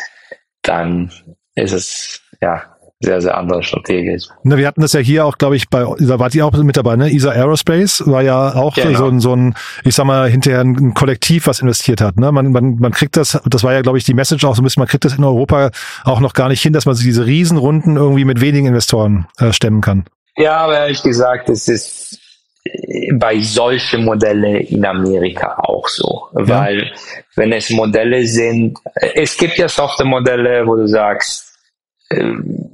dann 0.61 1.11
ist 1.55 1.73
es, 1.73 2.21
ja, 2.41 2.63
sehr, 2.99 3.21
sehr 3.21 3.37
andere 3.37 3.61
strategisch. 3.61 4.23
Na, 4.43 4.57
wir 4.57 4.65
hatten 4.65 4.81
das 4.81 4.93
ja 4.93 4.99
hier 4.99 5.25
auch, 5.25 5.37
glaube 5.37 5.55
ich, 5.55 5.69
bei, 5.69 5.85
da 5.99 6.19
wart 6.19 6.33
ihr 6.33 6.45
auch 6.45 6.51
mit 6.51 6.77
dabei, 6.77 6.95
ne? 6.95 7.11
ISA 7.11 7.29
Aerospace 7.29 8.03
war 8.07 8.23
ja 8.23 8.55
auch 8.55 8.73
genau. 8.73 8.97
so, 8.97 9.07
ein, 9.07 9.19
so 9.19 9.35
ein, 9.35 9.53
ich 9.83 9.93
sag 9.93 10.05
mal, 10.05 10.27
hinterher 10.27 10.61
ein 10.61 10.95
Kollektiv, 10.95 11.45
was 11.45 11.59
investiert 11.59 12.01
hat. 12.01 12.17
Ne? 12.17 12.31
Man, 12.31 12.51
man, 12.51 12.77
man 12.77 12.91
kriegt 12.91 13.15
das, 13.15 13.39
das 13.45 13.63
war 13.63 13.73
ja, 13.73 13.81
glaube 13.81 13.99
ich, 13.99 14.03
die 14.03 14.15
Message 14.15 14.43
auch 14.45 14.55
so 14.55 14.61
ein 14.61 14.63
bisschen, 14.63 14.81
man 14.81 14.87
kriegt 14.87 15.05
das 15.05 15.15
in 15.15 15.23
Europa 15.23 15.69
auch 16.05 16.19
noch 16.19 16.33
gar 16.33 16.49
nicht 16.49 16.61
hin, 16.61 16.73
dass 16.73 16.87
man 16.87 16.95
sich 16.95 17.05
diese 17.05 17.25
Riesenrunden 17.25 17.97
irgendwie 17.97 18.25
mit 18.25 18.41
wenigen 18.41 18.65
Investoren 18.65 19.27
äh, 19.37 19.53
stemmen 19.53 19.81
kann. 19.81 20.05
Ja, 20.35 20.57
aber 20.57 20.79
ehrlich 20.79 21.03
gesagt, 21.03 21.49
es 21.49 21.67
ist 21.67 22.19
bei 23.13 23.39
solchen 23.39 24.05
Modelle 24.05 24.59
in 24.59 24.85
Amerika 24.85 25.57
auch 25.59 25.87
so. 25.87 26.27
Ja. 26.33 26.47
Weil 26.47 26.91
wenn 27.35 27.51
es 27.53 27.69
Modelle 27.69 28.25
sind, 28.25 28.77
es 28.95 29.37
gibt 29.37 29.57
ja 29.57 29.67
Software-Modelle, 29.67 30.65
wo 30.65 30.75
du 30.75 30.87
sagst, 30.87 31.57
äh, 32.09 32.33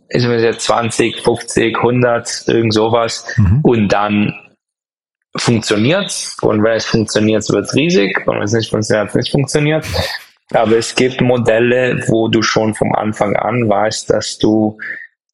ist 0.10 0.26
mir 0.26 0.40
jetzt 0.40 0.62
20, 0.62 1.22
50, 1.22 1.78
100, 1.78 2.48
irgend 2.48 2.74
sowas 2.74 3.26
mhm. 3.38 3.60
und 3.64 3.88
dann 3.90 4.34
funktioniert's 5.36 6.38
und 6.42 6.64
wenn 6.64 6.74
es 6.74 6.86
funktioniert, 6.86 7.48
wird 7.50 7.66
es 7.66 7.76
riesig 7.76 8.28
und 8.28 8.36
wenn 8.36 8.44
es 8.44 8.54
nicht 8.54 8.70
funktioniert, 8.70 9.10
es 9.10 9.16
nicht 9.16 9.32
funktioniert. 9.32 9.86
Aber 10.52 10.78
es 10.78 10.94
gibt 10.94 11.22
Modelle, 11.22 12.04
wo 12.08 12.28
du 12.28 12.44
schon 12.44 12.76
vom 12.76 12.94
Anfang 12.94 13.36
an 13.36 13.68
weißt, 13.68 14.10
dass 14.12 14.38
du 14.38 14.78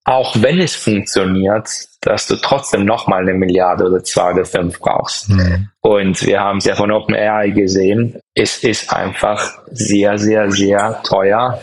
auch 0.10 0.36
wenn 0.41 0.60
es 0.60 0.76
funktioniert, 0.76 1.69
dass 2.02 2.26
du 2.26 2.36
trotzdem 2.38 2.84
nochmal 2.84 3.22
eine 3.22 3.36
Milliarde 3.36 3.86
oder 3.86 4.04
zwei 4.04 4.34
oder 4.34 4.43
fünf 4.43 4.80
brauchst. 4.80 5.30
Mhm. 5.30 5.69
Und 5.82 6.26
wir 6.26 6.39
haben 6.39 6.58
es 6.58 6.65
ja 6.65 6.74
von 6.74 6.91
OpenAI 6.91 7.52
gesehen, 7.52 8.19
es 8.34 8.63
ist 8.63 8.91
einfach 8.91 9.60
sehr, 9.69 10.17
sehr, 10.17 10.50
sehr 10.50 11.00
teuer, 11.04 11.62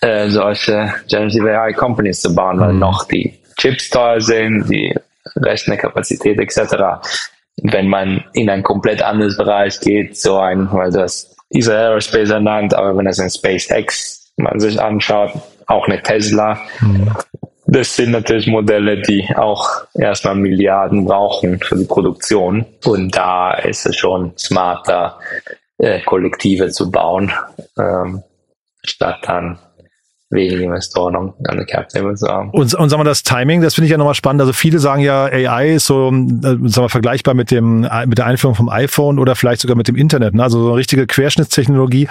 äh, 0.00 0.28
solche 0.28 0.94
Generative 1.08 1.58
AI 1.58 1.72
Companies 1.72 2.20
zu 2.20 2.32
bauen, 2.32 2.60
weil 2.60 2.74
mhm. 2.74 2.78
noch 2.78 3.08
die 3.08 3.40
Chips 3.58 3.90
teuer 3.90 4.20
sind, 4.20 4.70
die 4.70 4.94
Rechnerkapazität 5.34 6.38
etc. 6.38 6.76
Wenn 7.60 7.88
man 7.88 8.22
in 8.34 8.50
ein 8.50 8.62
komplett 8.62 9.02
anderes 9.02 9.36
Bereich 9.36 9.80
geht, 9.80 10.16
so 10.16 10.38
ein, 10.38 10.68
weil 10.70 10.92
das 10.92 11.34
ESA 11.50 11.72
Aerospace 11.72 12.30
ernannt, 12.30 12.72
aber 12.72 12.96
wenn 12.96 13.08
es 13.08 13.18
ein 13.18 13.30
SpaceX 13.30 14.32
man 14.36 14.60
sich 14.60 14.80
anschaut, 14.80 15.32
auch 15.66 15.86
eine 15.86 16.00
Tesla, 16.02 16.60
mhm 16.80 17.10
das 17.74 17.96
sind 17.96 18.12
natürlich 18.12 18.46
Modelle, 18.46 19.02
die 19.02 19.28
auch 19.34 19.68
erstmal 19.94 20.36
Milliarden 20.36 21.04
brauchen 21.04 21.58
für 21.58 21.76
die 21.76 21.86
Produktion. 21.86 22.64
Und 22.84 23.16
da 23.16 23.54
ist 23.54 23.84
es 23.86 23.96
schon 23.96 24.32
smarter, 24.38 25.18
äh, 25.78 26.00
Kollektive 26.02 26.68
zu 26.68 26.90
bauen, 26.90 27.32
ähm, 27.78 28.22
statt 28.84 29.18
dann 29.22 29.58
wenige 30.34 30.62
Investoren 30.62 31.16
an 31.16 31.32
der 31.56 31.64
Cap 31.64 31.88
Table 31.88 32.14
zu 32.14 32.26
haben. 32.26 32.50
Und, 32.50 32.74
und 32.74 32.88
sagen 32.88 33.00
wir 33.00 33.04
das 33.04 33.22
Timing, 33.22 33.62
das 33.62 33.74
finde 33.74 33.86
ich 33.86 33.92
ja 33.92 33.98
nochmal 33.98 34.14
spannend. 34.14 34.42
Also 34.42 34.52
viele 34.52 34.78
sagen 34.78 35.02
ja, 35.02 35.24
AI 35.24 35.74
ist 35.74 35.86
so, 35.86 36.08
äh, 36.08 36.12
sagen 36.12 36.60
wir, 36.68 36.88
vergleichbar 36.88 37.34
mit 37.34 37.50
dem 37.50 37.88
mit 38.06 38.18
der 38.18 38.26
Einführung 38.26 38.54
vom 38.54 38.68
iPhone 38.68 39.18
oder 39.18 39.36
vielleicht 39.36 39.60
sogar 39.60 39.76
mit 39.76 39.88
dem 39.88 39.96
Internet. 39.96 40.34
Ne? 40.34 40.42
Also 40.42 40.60
so 40.60 40.68
eine 40.68 40.76
richtige 40.76 41.06
Querschnittstechnologie. 41.06 42.08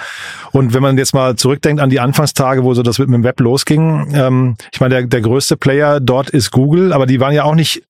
Und 0.52 0.74
wenn 0.74 0.82
man 0.82 0.98
jetzt 0.98 1.14
mal 1.14 1.36
zurückdenkt 1.36 1.80
an 1.80 1.90
die 1.90 2.00
Anfangstage, 2.00 2.64
wo 2.64 2.74
so 2.74 2.82
das 2.82 2.98
mit 2.98 3.08
dem 3.08 3.24
Web 3.24 3.40
losging, 3.40 4.12
ähm, 4.14 4.56
ich 4.72 4.80
meine, 4.80 4.94
der, 4.94 5.06
der 5.06 5.20
größte 5.20 5.56
Player 5.56 6.00
dort 6.00 6.30
ist 6.30 6.50
Google, 6.50 6.92
aber 6.92 7.06
die 7.06 7.20
waren 7.20 7.32
ja 7.32 7.44
auch 7.44 7.54
nicht 7.54 7.82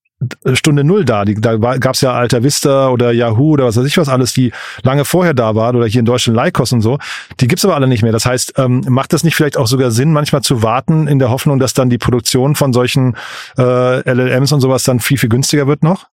Stunde 0.54 0.84
Null 0.84 1.04
da. 1.04 1.24
Die, 1.24 1.34
da 1.34 1.56
gab 1.56 1.94
es 1.94 2.00
ja 2.00 2.12
Alta 2.12 2.42
Vista 2.42 2.88
oder 2.88 3.12
Yahoo 3.12 3.52
oder 3.52 3.66
was 3.66 3.76
weiß 3.76 3.86
ich 3.86 3.96
was 3.98 4.08
alles, 4.08 4.32
die 4.32 4.52
lange 4.82 5.04
vorher 5.04 5.34
da 5.34 5.54
waren 5.54 5.76
oder 5.76 5.86
hier 5.86 6.00
in 6.00 6.04
Deutschland 6.04 6.38
Lycos 6.38 6.72
und 6.72 6.80
so. 6.80 6.98
Die 7.40 7.48
gibt's 7.48 7.64
aber 7.64 7.74
alle 7.74 7.86
nicht 7.86 8.02
mehr. 8.02 8.12
Das 8.12 8.26
heißt, 8.26 8.54
ähm, 8.58 8.82
macht 8.88 9.12
das 9.12 9.24
nicht 9.24 9.34
vielleicht 9.34 9.56
auch 9.56 9.66
sogar 9.66 9.90
Sinn, 9.90 10.12
manchmal 10.12 10.42
zu 10.42 10.62
warten 10.62 11.06
in 11.06 11.18
der 11.18 11.30
Hoffnung, 11.30 11.58
dass 11.58 11.74
dann 11.74 11.90
die 11.90 11.98
Produktion 11.98 12.54
von 12.54 12.72
solchen 12.72 13.16
äh, 13.58 14.10
LLMs 14.10 14.52
und 14.52 14.60
sowas 14.60 14.84
dann 14.84 15.00
viel, 15.00 15.18
viel 15.18 15.28
günstiger 15.28 15.66
wird 15.66 15.82
noch? 15.82 16.06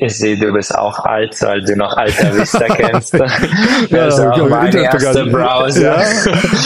Ich 0.00 0.18
sehe, 0.18 0.36
du 0.36 0.52
bist 0.52 0.74
auch 0.74 0.98
alt, 1.04 1.40
weil 1.42 1.62
du 1.62 1.76
noch 1.76 1.96
Alta 1.96 2.34
Vista 2.34 2.66
kennst. 2.66 3.14
ja, 3.14 4.06
ist 4.08 4.20
auch 4.20 4.48
mein 4.48 4.74
erster 4.74 5.26
Browser. 5.26 5.80
Ja, 5.82 6.00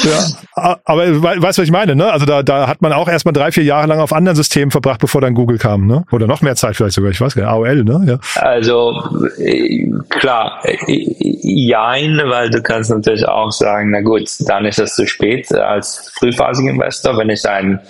ja. 0.05 0.79
Aber 0.85 1.23
weißt 1.23 1.37
du, 1.37 1.43
was 1.43 1.59
ich 1.59 1.71
meine, 1.71 1.95
ne? 1.95 2.13
Also 2.13 2.27
da, 2.27 2.43
da 2.43 2.69
hat 2.69 2.83
man 2.83 2.93
auch 2.93 3.09
erstmal 3.09 3.33
drei, 3.33 3.53
vier 3.53 3.65
Jahre 3.65 3.87
lang 3.87 4.01
auf 4.01 4.13
anderen 4.13 4.37
Systemen 4.37 4.71
verbracht, 4.71 5.01
bevor 5.01 5.21
dann 5.21 5.35
Google 5.35 5.59
kam, 5.59 5.87
ne? 5.87 6.05
Oder 6.13 6.27
noch 6.27 6.43
mehr 6.43 6.57
Zeit 6.57 6.77
vielleicht 6.77 6.95
sogar, 6.95 7.11
ich 7.11 7.21
weiß 7.21 7.35
gar 7.35 7.43
nicht, 7.43 7.51
AOL, 7.51 7.85
ne? 7.85 8.05
Ja. 8.07 8.43
Also 8.43 9.03
äh, 9.39 9.91
klar, 10.11 10.61
äh, 10.65 10.77
jein, 11.43 12.21
weil 12.27 12.51
du 12.51 12.63
kannst 12.63 12.91
natürlich 12.91 13.27
auch 13.27 13.51
sagen, 13.51 13.91
na 13.91 14.01
gut, 14.01 14.29
dann 14.41 14.65
ist 14.65 14.79
es 14.79 14.95
zu 14.95 15.07
spät 15.07 15.53
als 15.55 16.13
frühphasiger 16.19 16.71
Investor, 16.71 17.17
wenn 17.17 17.31
ich 17.31 17.49
ein 17.49 17.81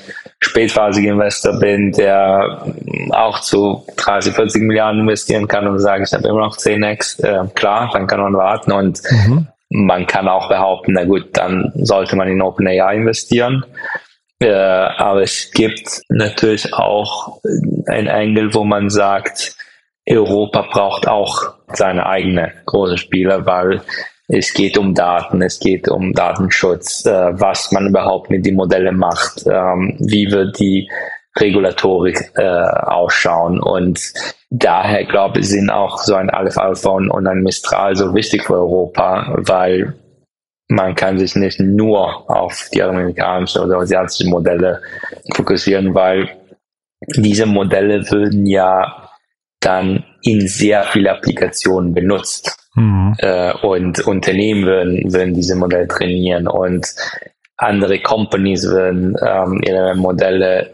spätphasiger 0.42 1.12
Investor 1.12 1.58
bin, 1.58 1.92
der 1.92 2.66
auch 3.10 3.40
zu 3.40 3.86
30, 3.96 4.34
40 4.34 4.62
Milliarden 4.62 5.02
investieren 5.02 5.46
kann 5.46 5.66
und 5.66 5.78
sage, 5.78 6.04
ich 6.04 6.12
habe 6.12 6.28
immer 6.28 6.40
noch 6.40 6.56
10x, 6.56 7.22
äh, 7.22 7.48
klar, 7.54 7.90
dann 7.92 8.06
kann 8.06 8.20
man 8.20 8.34
warten 8.34 8.72
und 8.72 9.00
mhm. 9.10 9.46
man 9.70 10.06
kann 10.06 10.28
auch 10.28 10.48
behaupten, 10.48 10.92
na 10.94 11.04
gut, 11.04 11.28
dann 11.34 11.72
sollte 11.76 12.16
man 12.16 12.28
in 12.28 12.42
OpenAI 12.42 12.96
investieren. 12.96 13.64
Äh, 14.40 14.50
aber 14.50 15.22
es 15.22 15.52
gibt 15.52 16.00
natürlich 16.08 16.74
auch 16.74 17.40
ein 17.86 18.08
Engel, 18.08 18.52
wo 18.52 18.64
man 18.64 18.90
sagt, 18.90 19.56
Europa 20.08 20.62
braucht 20.72 21.06
auch 21.06 21.54
seine 21.72 22.06
eigene 22.06 22.52
große 22.66 22.98
Spieler, 22.98 23.46
weil 23.46 23.82
es 24.28 24.54
geht 24.54 24.78
um 24.78 24.94
Daten, 24.94 25.42
es 25.42 25.58
geht 25.58 25.88
um 25.88 26.12
Datenschutz, 26.12 27.04
äh, 27.06 27.30
was 27.32 27.72
man 27.72 27.88
überhaupt 27.88 28.30
mit 28.30 28.46
den 28.46 28.54
Modellen 28.54 28.96
macht, 28.96 29.44
ähm, 29.46 29.96
wie 29.98 30.30
wird 30.30 30.58
die 30.58 30.90
Regulatorik 31.38 32.32
äh, 32.36 32.42
ausschauen. 32.42 33.60
Und 33.60 34.12
daher 34.50 35.04
glaube 35.04 35.40
ich, 35.40 35.48
sind 35.48 35.70
auch 35.70 35.98
so 35.98 36.14
ein 36.14 36.30
Aleph 36.30 36.58
Alpha 36.58 36.90
und 36.90 37.26
ein 37.26 37.42
Mistral 37.42 37.96
so 37.96 38.14
wichtig 38.14 38.44
für 38.44 38.54
Europa, 38.54 39.34
weil 39.38 39.94
man 40.68 40.94
kann 40.94 41.18
sich 41.18 41.34
nicht 41.36 41.60
nur 41.60 42.30
auf 42.30 42.68
die 42.72 42.82
amerikanischen 42.82 43.62
oder 43.62 43.78
asiatischen 43.78 44.30
Modelle 44.30 44.80
fokussieren, 45.34 45.94
weil 45.94 46.30
diese 47.16 47.46
Modelle 47.46 48.10
würden 48.10 48.46
ja 48.46 49.10
dann 49.60 50.04
in 50.22 50.46
sehr 50.48 50.84
viele 50.84 51.12
Applikationen 51.12 51.94
benutzt. 51.94 52.61
Mhm. 52.74 53.14
Äh, 53.18 53.52
und 53.54 54.00
Unternehmen 54.06 54.64
würden, 54.64 55.12
würden 55.12 55.34
diese 55.34 55.56
Modelle 55.56 55.88
trainieren 55.88 56.48
und 56.48 56.86
andere 57.56 58.00
Companies 58.00 58.66
würden 58.66 59.14
ähm, 59.22 59.60
ihre 59.64 59.94
Modelle 59.94 60.70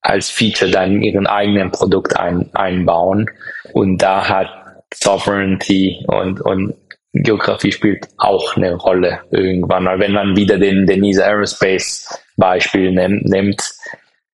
als 0.00 0.30
Feature 0.30 0.70
dann 0.70 0.92
in 0.92 1.02
ihren 1.02 1.26
eigenen 1.26 1.70
Produkt 1.70 2.16
ein, 2.16 2.48
einbauen. 2.54 3.28
Und 3.72 3.98
da 3.98 4.28
hat 4.28 4.48
Sovereignty 4.94 6.04
und, 6.08 6.40
und 6.40 6.74
Geografie 7.12 7.72
spielt 7.72 8.08
auch 8.18 8.56
eine 8.56 8.74
Rolle 8.74 9.20
irgendwann. 9.30 9.86
Wenn 9.98 10.12
man 10.12 10.36
wieder 10.36 10.58
den 10.58 10.86
Denise 10.86 11.24
Aerospace 11.24 12.20
Beispiel 12.36 12.92
nimmt, 12.92 13.24
nimmt 13.24 13.74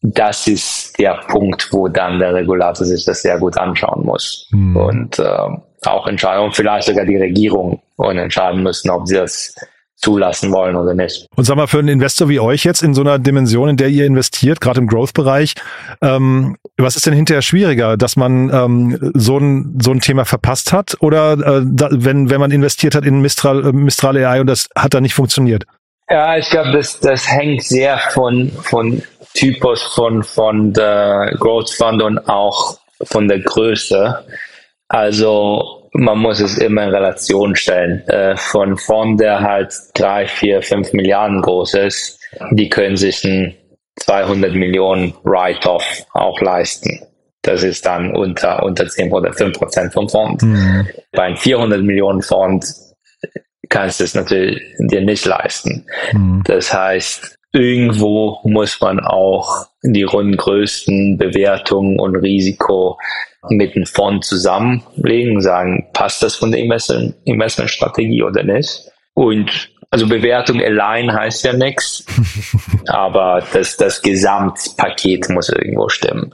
das 0.02 0.46
ist 0.46 0.98
der 0.98 1.20
Punkt, 1.28 1.72
wo 1.72 1.88
dann 1.88 2.18
der 2.18 2.34
Regulator 2.34 2.84
sich 2.84 3.04
das 3.04 3.22
sehr 3.22 3.38
gut 3.38 3.56
anschauen 3.56 4.04
muss 4.04 4.48
mhm. 4.50 4.76
und 4.76 5.18
äh, 5.18 5.48
auch 5.86 6.06
entscheiden 6.06 6.44
und 6.44 6.54
vielleicht 6.54 6.86
sogar 6.86 7.06
die 7.06 7.16
Regierung 7.16 7.80
und 7.96 8.18
entscheiden 8.18 8.62
müssen, 8.62 8.90
ob 8.90 9.06
sie 9.06 9.16
das 9.16 9.54
zulassen 10.04 10.52
wollen 10.52 10.76
oder 10.76 10.94
nicht. 10.94 11.26
Und 11.34 11.44
sag 11.44 11.56
mal, 11.56 11.66
für 11.66 11.78
einen 11.78 11.88
Investor 11.88 12.28
wie 12.28 12.38
euch 12.38 12.64
jetzt 12.64 12.82
in 12.82 12.94
so 12.94 13.00
einer 13.00 13.18
Dimension, 13.18 13.70
in 13.70 13.76
der 13.76 13.88
ihr 13.88 14.04
investiert, 14.04 14.60
gerade 14.60 14.80
im 14.80 14.86
Growth-Bereich, 14.86 15.54
ähm, 16.02 16.56
was 16.76 16.96
ist 16.96 17.06
denn 17.06 17.14
hinterher 17.14 17.42
schwieriger, 17.42 17.96
dass 17.96 18.16
man 18.16 18.50
ähm, 18.52 19.12
so, 19.14 19.38
ein, 19.38 19.78
so 19.80 19.92
ein 19.92 20.00
Thema 20.00 20.24
verpasst 20.24 20.72
hat 20.72 20.96
oder 21.00 21.32
äh, 21.32 21.62
da, 21.64 21.88
wenn, 21.90 22.28
wenn 22.28 22.40
man 22.40 22.50
investiert 22.50 22.94
hat 22.94 23.04
in 23.04 23.20
Mistral, 23.20 23.66
äh, 23.66 23.72
Mistral 23.72 24.16
AI 24.16 24.40
und 24.40 24.46
das 24.46 24.68
hat 24.76 24.92
dann 24.92 25.02
nicht 25.02 25.14
funktioniert? 25.14 25.64
Ja, 26.10 26.36
ich 26.36 26.50
glaube, 26.50 26.72
das, 26.72 27.00
das 27.00 27.26
hängt 27.30 27.62
sehr 27.62 27.98
von, 28.12 28.52
von 28.62 29.02
Typus 29.32 29.82
von, 29.82 30.22
von 30.22 30.72
der 30.74 31.34
Growth 31.38 31.70
Fund 31.70 32.02
und 32.02 32.18
auch 32.28 32.78
von 33.04 33.26
der 33.26 33.40
Größe. 33.40 34.22
Also 34.88 35.88
man 35.92 36.18
muss 36.18 36.40
es 36.40 36.58
immer 36.58 36.84
in 36.84 36.90
Relation 36.90 37.54
stellen. 37.56 38.06
Äh, 38.08 38.36
von 38.36 38.76
Fonds, 38.76 39.22
der 39.22 39.40
halt 39.40 39.72
drei, 39.94 40.26
vier, 40.26 40.62
fünf 40.62 40.92
Milliarden 40.92 41.40
groß 41.40 41.74
ist, 41.74 42.20
die 42.50 42.68
können 42.68 42.96
sich 42.96 43.24
ein 43.24 43.54
200 43.96 44.54
Millionen 44.54 45.14
Write-off 45.22 46.04
auch 46.12 46.40
leisten. 46.40 47.00
Das 47.42 47.62
ist 47.62 47.84
dann 47.86 48.16
unter, 48.16 48.62
unter 48.62 48.88
10 48.88 49.12
oder 49.12 49.32
5 49.32 49.58
Prozent 49.58 49.92
vom 49.92 50.08
Fonds. 50.08 50.42
Mhm. 50.42 50.88
Bei 51.12 51.24
einem 51.24 51.36
400 51.36 51.82
Millionen 51.82 52.22
Fonds 52.22 52.96
kannst 53.68 54.00
du 54.00 54.04
es 54.04 54.14
natürlich 54.14 54.60
dir 54.78 55.02
nicht 55.02 55.26
leisten. 55.26 55.86
Mhm. 56.12 56.42
Das 56.46 56.72
heißt, 56.72 57.36
irgendwo 57.52 58.40
muss 58.44 58.80
man 58.80 58.98
auch 58.98 59.66
die 59.82 60.02
rundengrößten 60.02 61.18
Bewertungen 61.18 62.00
und 62.00 62.16
Risiko 62.16 62.98
mit 63.48 63.74
dem 63.74 63.86
Fonds 63.86 64.28
zusammenlegen, 64.28 65.40
sagen, 65.40 65.86
passt 65.92 66.22
das 66.22 66.36
von 66.36 66.50
der 66.52 66.60
Investment 66.60 67.14
Investmentstrategie 67.24 68.22
oder 68.22 68.42
nicht? 68.42 68.90
Und 69.14 69.70
also 69.94 70.08
Bewertung 70.08 70.60
allein 70.60 71.12
heißt 71.12 71.44
ja 71.44 71.52
nichts, 71.52 72.04
aber 72.88 73.44
das, 73.52 73.76
das 73.76 74.02
Gesamtpaket 74.02 75.28
muss 75.28 75.50
irgendwo 75.50 75.88
stimmen. 75.88 76.32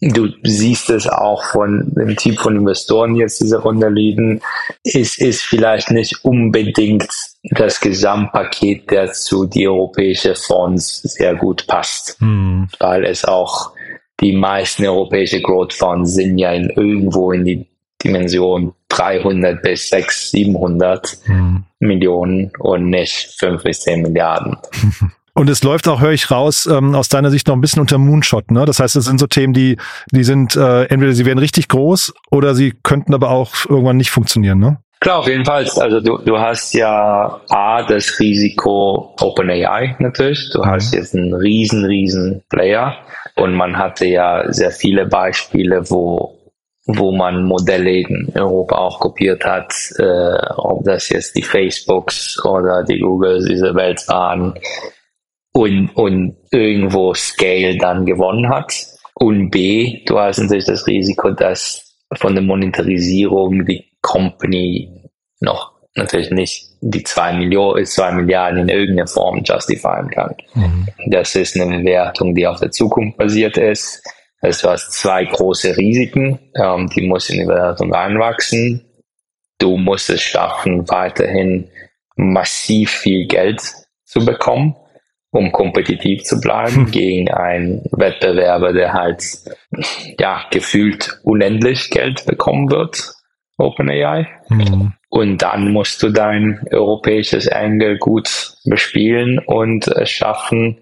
du 0.00 0.28
siehst 0.44 0.90
es 0.90 1.08
auch 1.08 1.42
von 1.42 1.92
dem 1.96 2.14
Typ 2.14 2.38
von 2.38 2.54
Investoren, 2.54 3.14
die 3.14 3.20
jetzt 3.20 3.40
diese 3.40 3.58
Runde 3.58 3.88
liegen, 3.88 4.40
es 4.84 5.18
ist 5.18 5.42
vielleicht 5.42 5.90
nicht 5.90 6.24
unbedingt 6.24 7.08
das 7.42 7.80
Gesamtpaket, 7.80 8.88
der 8.92 9.12
zu 9.12 9.44
die 9.44 9.66
europäischen 9.66 10.36
Fonds 10.36 11.02
sehr 11.02 11.34
gut 11.34 11.66
passt, 11.66 12.16
hm. 12.20 12.68
weil 12.78 13.04
es 13.04 13.24
auch 13.24 13.72
die 14.20 14.32
meisten 14.32 14.86
europäische 14.86 15.40
Growth 15.40 15.72
Fonds 15.72 16.14
sind 16.14 16.38
ja 16.38 16.52
in 16.52 16.70
irgendwo 16.70 17.32
in 17.32 17.44
die 17.44 17.66
Dimension 18.02 18.72
300 18.88 19.62
bis 19.62 19.88
600, 19.88 20.12
700 20.12 21.18
hm. 21.24 21.64
Millionen 21.80 22.50
und 22.58 22.90
nicht 22.90 23.34
5 23.38 23.62
bis 23.62 23.80
10 23.80 24.02
Milliarden. 24.02 24.56
Und 25.32 25.48
es 25.48 25.62
läuft 25.62 25.86
auch, 25.88 26.00
höre 26.00 26.10
ich 26.10 26.30
raus, 26.30 26.66
ähm, 26.66 26.94
aus 26.94 27.08
deiner 27.08 27.30
Sicht 27.30 27.46
noch 27.46 27.54
ein 27.54 27.60
bisschen 27.60 27.80
unter 27.80 27.98
Moonshot. 27.98 28.50
Ne? 28.50 28.66
Das 28.66 28.80
heißt, 28.80 28.96
es 28.96 29.04
sind 29.04 29.20
so 29.20 29.26
Themen, 29.26 29.54
die, 29.54 29.78
die 30.10 30.24
sind 30.24 30.56
äh, 30.56 30.84
entweder 30.86 31.12
sie 31.12 31.24
werden 31.24 31.38
richtig 31.38 31.68
groß 31.68 32.12
oder 32.30 32.54
sie 32.54 32.74
könnten 32.82 33.14
aber 33.14 33.30
auch 33.30 33.54
irgendwann 33.68 33.96
nicht 33.96 34.10
funktionieren. 34.10 34.58
Ne? 34.58 34.78
Klar, 35.00 35.20
auf 35.20 35.28
jeden 35.28 35.46
Fall. 35.46 35.66
Also 35.78 36.00
du, 36.00 36.18
du 36.18 36.38
hast 36.38 36.74
ja 36.74 37.40
A, 37.48 37.82
das 37.84 38.18
Risiko 38.20 39.14
OpenAI 39.18 39.96
natürlich. 39.98 40.50
Du 40.52 40.64
hast 40.66 40.92
mhm. 40.92 40.98
jetzt 40.98 41.14
einen 41.14 41.32
riesen, 41.32 41.86
riesen 41.86 42.42
Player 42.50 42.96
und 43.40 43.54
man 43.54 43.78
hatte 43.78 44.06
ja 44.06 44.52
sehr 44.52 44.70
viele 44.70 45.06
Beispiele, 45.06 45.90
wo 45.90 46.36
wo 46.86 47.12
man 47.12 47.44
Modelle 47.44 48.00
in 48.00 48.32
Europa 48.34 48.76
auch 48.76 49.00
kopiert 49.00 49.44
hat, 49.44 49.72
äh, 49.98 50.52
ob 50.56 50.84
das 50.84 51.08
jetzt 51.10 51.36
die 51.36 51.42
Facebooks 51.42 52.42
oder 52.44 52.82
die 52.82 52.98
Googles 52.98 53.44
dieser 53.44 53.74
Welt 53.74 54.02
waren 54.08 54.54
und, 55.52 55.90
und 55.94 56.36
irgendwo 56.50 57.14
Scale 57.14 57.76
dann 57.76 58.06
gewonnen 58.06 58.48
hat. 58.48 58.72
Und 59.14 59.50
B, 59.50 60.02
du 60.06 60.18
hast 60.18 60.38
natürlich 60.38 60.64
das 60.64 60.86
Risiko, 60.86 61.30
dass 61.30 61.96
von 62.14 62.34
der 62.34 62.42
Monetarisierung 62.42 63.66
die 63.66 63.84
Company 64.00 65.10
noch 65.40 65.79
natürlich 65.94 66.30
nicht 66.30 66.66
die 66.80 67.02
zwei 67.02 67.32
Millionen, 67.32 67.84
zwei 67.86 68.12
Milliarden 68.12 68.60
in 68.60 68.68
irgendeiner 68.68 69.08
Form 69.08 69.42
justifieren 69.44 70.10
kann. 70.10 70.34
Mhm. 70.54 70.88
Das 71.06 71.34
ist 71.34 71.60
eine 71.60 71.78
Bewertung, 71.78 72.34
die 72.34 72.46
auf 72.46 72.60
der 72.60 72.70
Zukunft 72.70 73.18
basiert 73.18 73.56
ist. 73.56 74.02
Du 74.42 74.48
hast 74.48 74.92
zwei 74.92 75.24
große 75.26 75.76
Risiken, 75.76 76.38
ähm, 76.56 76.88
die 76.88 77.06
muss 77.06 77.28
in 77.28 77.40
die 77.40 77.44
Bewertung 77.44 77.92
einwachsen. 77.92 78.86
Du 79.58 79.76
musst 79.76 80.08
es 80.08 80.22
schaffen, 80.22 80.88
weiterhin 80.88 81.68
massiv 82.16 82.90
viel 82.90 83.26
Geld 83.26 83.60
zu 84.06 84.24
bekommen 84.24 84.74
um 85.32 85.52
kompetitiv 85.52 86.24
zu 86.24 86.40
bleiben 86.40 86.86
hm. 86.86 86.90
gegen 86.90 87.30
einen 87.30 87.84
Wettbewerber, 87.92 88.72
der 88.72 88.92
halt 88.92 89.22
ja 90.18 90.44
gefühlt 90.50 91.20
unendlich 91.22 91.90
Geld 91.90 92.26
bekommen 92.26 92.70
wird, 92.70 93.14
OpenAI. 93.60 94.26
Mhm. 94.48 94.92
Und 95.08 95.42
dann 95.42 95.72
musst 95.72 96.02
du 96.02 96.10
dein 96.10 96.60
europäisches 96.70 97.48
Angle 97.48 97.98
gut 97.98 98.54
bespielen 98.64 99.40
und 99.40 99.88
es 99.88 100.10
schaffen, 100.10 100.78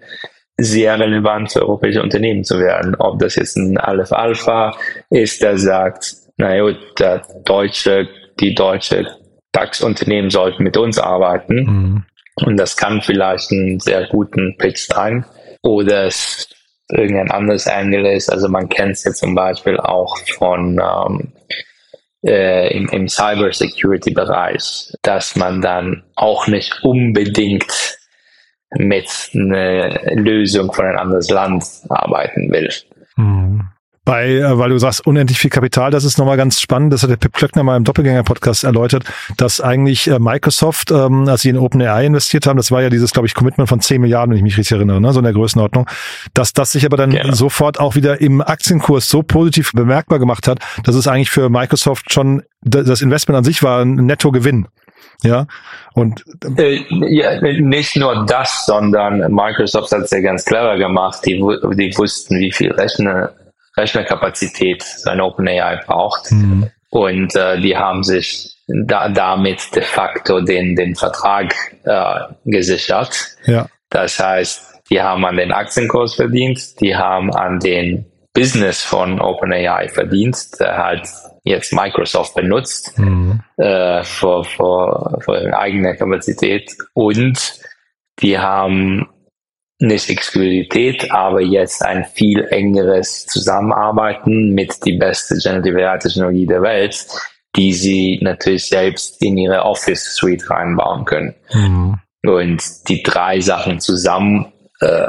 sehr 0.57 0.99
relevant 0.99 1.51
für 1.51 1.61
europäische 1.61 2.03
Unternehmen 2.03 2.43
zu 2.43 2.59
werden. 2.59 2.95
Ob 2.95 3.19
das 3.19 3.35
jetzt 3.35 3.57
ein 3.57 3.77
Aleph 3.77 4.11
Alpha 4.11 4.75
ist, 5.09 5.41
der 5.41 5.57
sagt, 5.57 6.15
naja, 6.37 6.73
der 6.99 7.23
deutsche, 7.45 8.07
die 8.39 8.53
deutsche 8.53 9.07
DAX-Unternehmen 9.51 10.29
sollten 10.29 10.63
mit 10.63 10.77
uns 10.77 10.99
arbeiten. 10.99 11.55
Mhm. 11.55 12.03
Und 12.45 12.57
das 12.57 12.77
kann 12.77 13.01
vielleicht 13.01 13.51
einen 13.51 13.79
sehr 13.79 14.07
guten 14.07 14.55
Pitch 14.57 14.87
sein. 14.87 15.25
Oder 15.63 16.05
es 16.05 16.47
irgendein 16.89 17.31
anderes 17.31 17.67
Angle 17.67 18.13
ist. 18.13 18.31
Also 18.31 18.47
man 18.47 18.69
kennt 18.69 18.93
es 18.93 19.03
jetzt 19.03 19.19
zum 19.19 19.35
Beispiel 19.35 19.77
auch 19.77 20.17
von 20.37 20.79
ähm, 20.79 21.33
äh, 22.25 22.75
im, 22.75 22.89
im 22.89 23.07
Cybersecurity-Bereich, 23.07 24.93
dass 25.01 25.35
man 25.35 25.61
dann 25.61 26.03
auch 26.15 26.47
nicht 26.47 26.83
unbedingt 26.83 27.97
mit 28.71 29.09
einer 29.33 30.15
Lösung 30.15 30.71
von 30.71 30.85
einem 30.85 30.99
anderes 30.99 31.29
Land 31.29 31.63
arbeiten 31.89 32.51
will. 32.51 32.69
Bei, 34.05 34.27
äh, 34.27 34.57
weil 34.57 34.69
du 34.69 34.77
sagst, 34.77 35.05
unendlich 35.05 35.37
viel 35.37 35.49
Kapital, 35.49 35.91
das 35.91 36.03
ist 36.03 36.17
nochmal 36.17 36.37
ganz 36.37 36.59
spannend, 36.59 36.93
das 36.93 37.03
hat 37.03 37.09
der 37.09 37.17
Pip 37.17 37.33
Klöckner 37.33 37.63
mal 37.63 37.77
im 37.77 37.83
Doppelgänger-Podcast 37.83 38.63
erläutert, 38.63 39.03
dass 39.37 39.61
eigentlich 39.61 40.07
äh, 40.07 40.19
Microsoft, 40.19 40.91
ähm, 40.91 41.27
als 41.27 41.41
sie 41.41 41.49
in 41.49 41.57
OpenAI 41.57 42.05
investiert 42.05 42.47
haben, 42.47 42.57
das 42.57 42.71
war 42.71 42.81
ja 42.81 42.89
dieses, 42.89 43.11
glaube 43.11 43.27
ich, 43.27 43.35
Commitment 43.35 43.69
von 43.69 43.81
10 43.81 44.01
Milliarden, 44.01 44.31
wenn 44.31 44.37
ich 44.37 44.43
mich 44.43 44.57
richtig 44.57 44.77
erinnere, 44.77 44.99
ne, 44.99 45.13
so 45.13 45.19
in 45.19 45.25
der 45.25 45.33
Größenordnung, 45.33 45.87
dass 46.33 46.53
das 46.53 46.71
sich 46.71 46.85
aber 46.85 46.97
dann 46.97 47.11
genau. 47.11 47.33
sofort 47.33 47.79
auch 47.79 47.95
wieder 47.95 48.19
im 48.21 48.41
Aktienkurs 48.41 49.09
so 49.09 49.21
positiv 49.21 49.73
bemerkbar 49.73 50.19
gemacht 50.19 50.47
hat, 50.47 50.59
dass 50.83 50.95
es 50.95 51.07
eigentlich 51.07 51.29
für 51.29 51.49
Microsoft 51.49 52.11
schon, 52.11 52.43
das 52.61 53.01
Investment 53.01 53.37
an 53.37 53.43
sich 53.43 53.61
war 53.63 53.81
ein 53.81 53.95
Nettogewinn. 53.95 54.67
Ja, 55.21 55.47
und 55.93 56.23
äh, 56.57 56.81
ja, 56.89 57.41
nicht 57.41 57.97
nur 57.97 58.25
das, 58.25 58.65
sondern 58.65 59.33
Microsoft 59.33 59.91
hat 59.91 60.03
es 60.03 60.11
ja 60.11 60.21
ganz 60.21 60.45
clever 60.45 60.77
gemacht. 60.77 61.25
Die, 61.25 61.33
die 61.33 61.97
wussten, 61.97 62.39
wie 62.39 62.53
viel 62.53 62.71
Rechner 62.71 63.33
Rechnerkapazität 63.79 64.83
so 64.83 65.09
ein 65.09 65.21
OpenAI 65.21 65.77
braucht. 65.85 66.31
Mhm. 66.31 66.69
Und 66.91 67.35
äh, 67.35 67.59
die 67.59 67.77
haben 67.77 68.03
sich 68.03 68.55
da, 68.67 69.09
damit 69.09 69.75
de 69.75 69.83
facto 69.83 70.41
den, 70.41 70.75
den 70.75 70.95
Vertrag 70.95 71.53
äh, 71.83 72.19
gesichert. 72.45 73.15
Ja. 73.45 73.67
Das 73.89 74.19
heißt, 74.19 74.81
die 74.89 75.01
haben 75.01 75.25
an 75.25 75.37
den 75.37 75.51
Aktienkurs 75.51 76.15
verdient, 76.15 76.79
die 76.81 76.95
haben 76.95 77.33
an 77.33 77.59
den 77.59 78.05
Business 78.33 78.83
von 78.83 79.19
OpenAI 79.19 79.87
verdient, 79.89 80.37
der 80.59 80.77
halt 80.77 81.07
jetzt 81.43 81.73
Microsoft 81.73 82.35
benutzt 82.35 82.97
mhm. 82.97 83.41
äh, 83.57 84.03
für, 84.03 84.43
für, 84.43 85.19
für 85.21 85.57
eigene 85.57 85.95
Kapazität 85.95 86.71
und 86.93 87.59
die 88.19 88.37
haben 88.37 89.07
nicht 89.79 90.09
Exklusivität, 90.09 91.09
aber 91.11 91.41
jetzt 91.41 91.83
ein 91.83 92.05
viel 92.13 92.45
engeres 92.49 93.25
Zusammenarbeiten 93.25 94.53
mit 94.53 94.85
die 94.85 94.97
beste 94.97 95.37
Generative 95.37 95.89
AI 95.89 95.97
Technologie 95.97 96.45
der 96.45 96.61
Welt, 96.61 97.07
die 97.55 97.73
sie 97.73 98.19
natürlich 98.21 98.67
selbst 98.67 99.21
in 99.21 99.37
ihre 99.37 99.63
Office 99.63 100.15
Suite 100.15 100.49
reinbauen 100.49 101.05
können. 101.05 101.33
Mhm. 101.53 101.99
Und 102.25 102.89
die 102.89 103.01
drei 103.01 103.39
Sachen 103.39 103.79
zusammen 103.79 104.51
äh, 104.81 105.07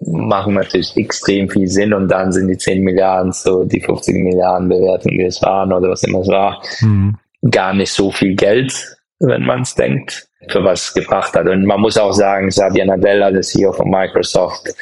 machen 0.00 0.54
natürlich 0.54 0.96
extrem 0.96 1.50
viel 1.50 1.66
Sinn 1.66 1.92
und 1.92 2.08
dann 2.08 2.32
sind 2.32 2.46
die 2.46 2.56
10 2.56 2.82
Milliarden, 2.82 3.32
so 3.32 3.64
die 3.64 3.80
50 3.80 4.14
Milliarden 4.22 4.68
Bewertungen, 4.68 5.18
die 5.18 5.24
es 5.24 5.42
waren 5.42 5.72
oder 5.72 5.90
was 5.90 6.04
immer 6.04 6.20
es 6.20 6.28
war, 6.28 6.62
mhm. 6.80 7.16
gar 7.50 7.74
nicht 7.74 7.92
so 7.92 8.12
viel 8.12 8.36
Geld, 8.36 8.96
wenn 9.18 9.44
man 9.44 9.62
es 9.62 9.74
denkt 9.74 10.29
für 10.48 10.64
was 10.64 10.94
gebracht 10.94 11.34
hat. 11.34 11.46
Und 11.46 11.64
man 11.64 11.80
muss 11.80 11.96
auch 11.98 12.12
sagen, 12.12 12.50
Satya 12.50 12.84
Nadella, 12.84 13.30
der 13.30 13.42
CEO 13.42 13.72
von 13.72 13.88
Microsoft, 13.90 14.74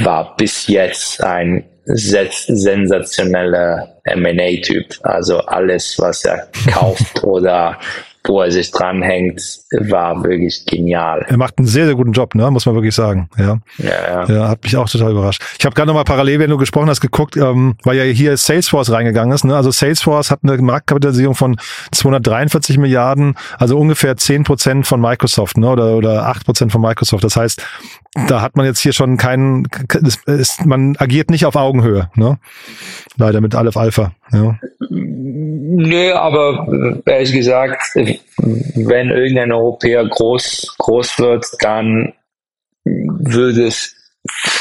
war 0.00 0.36
bis 0.36 0.66
jetzt 0.66 1.22
ein 1.22 1.64
sensationeller 1.86 4.00
M&A-Typ. 4.04 4.86
Also 5.02 5.38
alles, 5.40 5.98
was 5.98 6.24
er 6.24 6.48
kauft 6.70 7.22
oder 7.24 7.78
wo 8.24 8.42
er 8.42 8.50
sich 8.50 8.70
dranhängt, 8.70 9.40
war 9.70 10.22
wirklich 10.22 10.66
genial. 10.66 11.24
Er 11.28 11.36
macht 11.36 11.58
einen 11.58 11.66
sehr, 11.66 11.86
sehr 11.86 11.94
guten 11.94 12.12
Job, 12.12 12.34
ne? 12.34 12.50
muss 12.50 12.66
man 12.66 12.74
wirklich 12.74 12.94
sagen. 12.94 13.28
Ja, 13.38 13.58
ja, 13.78 13.88
ja. 13.88 14.24
ja 14.26 14.48
hat 14.48 14.62
mich 14.62 14.76
auch 14.76 14.88
total 14.88 15.12
überrascht. 15.12 15.42
Ich 15.58 15.64
habe 15.64 15.74
gerade 15.74 15.86
nochmal 15.86 16.04
parallel, 16.04 16.40
wenn 16.40 16.50
du 16.50 16.58
gesprochen 16.58 16.88
hast, 16.88 17.00
geguckt, 17.00 17.36
ähm, 17.36 17.76
weil 17.84 17.96
ja 17.96 18.04
hier 18.04 18.36
Salesforce 18.36 18.90
reingegangen 18.92 19.34
ist. 19.34 19.44
Ne? 19.44 19.56
Also 19.56 19.70
Salesforce 19.70 20.30
hat 20.30 20.40
eine 20.42 20.56
Marktkapitalisierung 20.58 21.34
von 21.34 21.56
243 21.92 22.78
Milliarden, 22.78 23.34
also 23.58 23.78
ungefähr 23.78 24.16
10 24.16 24.44
Prozent 24.44 24.86
von 24.86 25.00
Microsoft 25.00 25.56
ne? 25.56 25.68
oder, 25.68 25.96
oder 25.96 26.26
8 26.26 26.44
Prozent 26.44 26.72
von 26.72 26.82
Microsoft. 26.82 27.24
Das 27.24 27.36
heißt, 27.36 27.62
da 28.26 28.42
hat 28.42 28.56
man 28.56 28.66
jetzt 28.66 28.80
hier 28.80 28.92
schon 28.92 29.16
keinen, 29.16 29.68
ist, 30.26 30.66
man 30.66 30.96
agiert 30.98 31.30
nicht 31.30 31.46
auf 31.46 31.56
Augenhöhe. 31.56 32.10
Ne? 32.14 32.38
Leider 33.16 33.40
mit 33.40 33.54
Aleph 33.54 33.76
Alpha. 33.76 34.12
Ja. 34.32 34.58
Nö, 35.40 36.12
aber 36.14 36.66
äh, 37.06 37.12
ehrlich 37.12 37.32
gesagt, 37.32 37.80
wenn 37.94 39.10
irgendein 39.10 39.52
Europäer 39.52 40.04
groß, 40.06 40.74
groß 40.78 41.18
wird, 41.20 41.46
dann 41.60 42.12
würde 42.84 43.66
es 43.66 43.94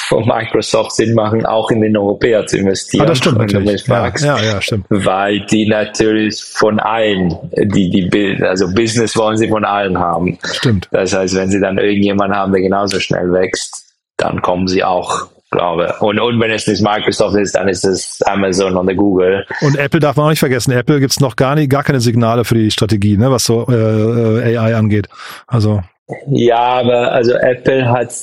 von 0.08 0.26
Microsoft 0.26 0.94
Sinn 0.94 1.13
machen, 1.13 1.46
auch 1.46 1.72
in 1.72 1.82
den 1.82 1.98
Europäer 1.98 2.46
zu 2.46 2.58
investieren. 2.58 3.04
Ah, 3.04 3.08
das 3.08 3.18
stimmt 3.18 3.40
natürlich. 3.40 3.86
Ja, 3.88 4.13
ja, 4.18 4.40
ja, 4.40 4.62
stimmt. 4.62 4.86
Weil 4.90 5.42
die 5.48 5.68
natürlich 5.68 6.44
von 6.44 6.80
allen, 6.80 7.36
die, 7.56 7.90
die, 7.90 8.44
also 8.44 8.74
Business 8.74 9.18
wollen 9.18 9.38
sie 9.38 9.50
von 9.50 9.66
allen 9.66 9.98
haben. 9.98 10.38
Stimmt. 10.54 10.88
Das 10.92 11.13
heißt, 11.13 11.36
wenn 11.36 11.50
sie 11.50 11.60
dann 11.60 11.78
irgendjemanden 11.78 12.38
haben, 12.38 12.52
der 12.52 12.62
genauso 12.62 13.00
schnell 13.00 13.32
wächst, 13.34 13.96
dann 14.18 14.42
kommen 14.42 14.68
sie 14.68 14.84
auch 14.84 15.28
glaube. 15.58 15.93
Und, 16.00 16.20
und 16.20 16.39
wenn 16.39 16.52
es 16.52 16.67
nicht 16.67 16.82
Microsoft 16.82 17.36
ist, 17.36 17.56
dann 17.56 17.67
ist 17.67 17.84
es 17.84 18.22
Amazon 18.24 18.76
oder 18.78 18.93
Google. 18.93 19.46
Und 19.62 19.78
Apple 19.78 20.00
darf 20.00 20.15
man 20.15 20.28
auch 20.28 20.30
nicht 20.30 20.39
vergessen. 20.39 20.72
Apple 20.72 21.00
gibt's 21.00 21.20
noch 21.20 21.36
gar 21.36 21.56
nicht, 21.56 21.70
gar 21.70 21.84
keine 21.84 22.00
Signale 22.00 22.46
für 22.46 22.56
die 22.56 22.72
Strategie, 22.72 23.17
ne, 23.17 23.32
was 23.32 23.46
so 23.46 23.67
äh, 23.70 24.58
AI 24.58 24.76
angeht. 24.76 25.08
Also 25.48 25.82
Ja, 26.28 26.60
aber 26.60 27.12
also 27.12 27.34
Apple 27.34 27.89
hat 27.89 28.13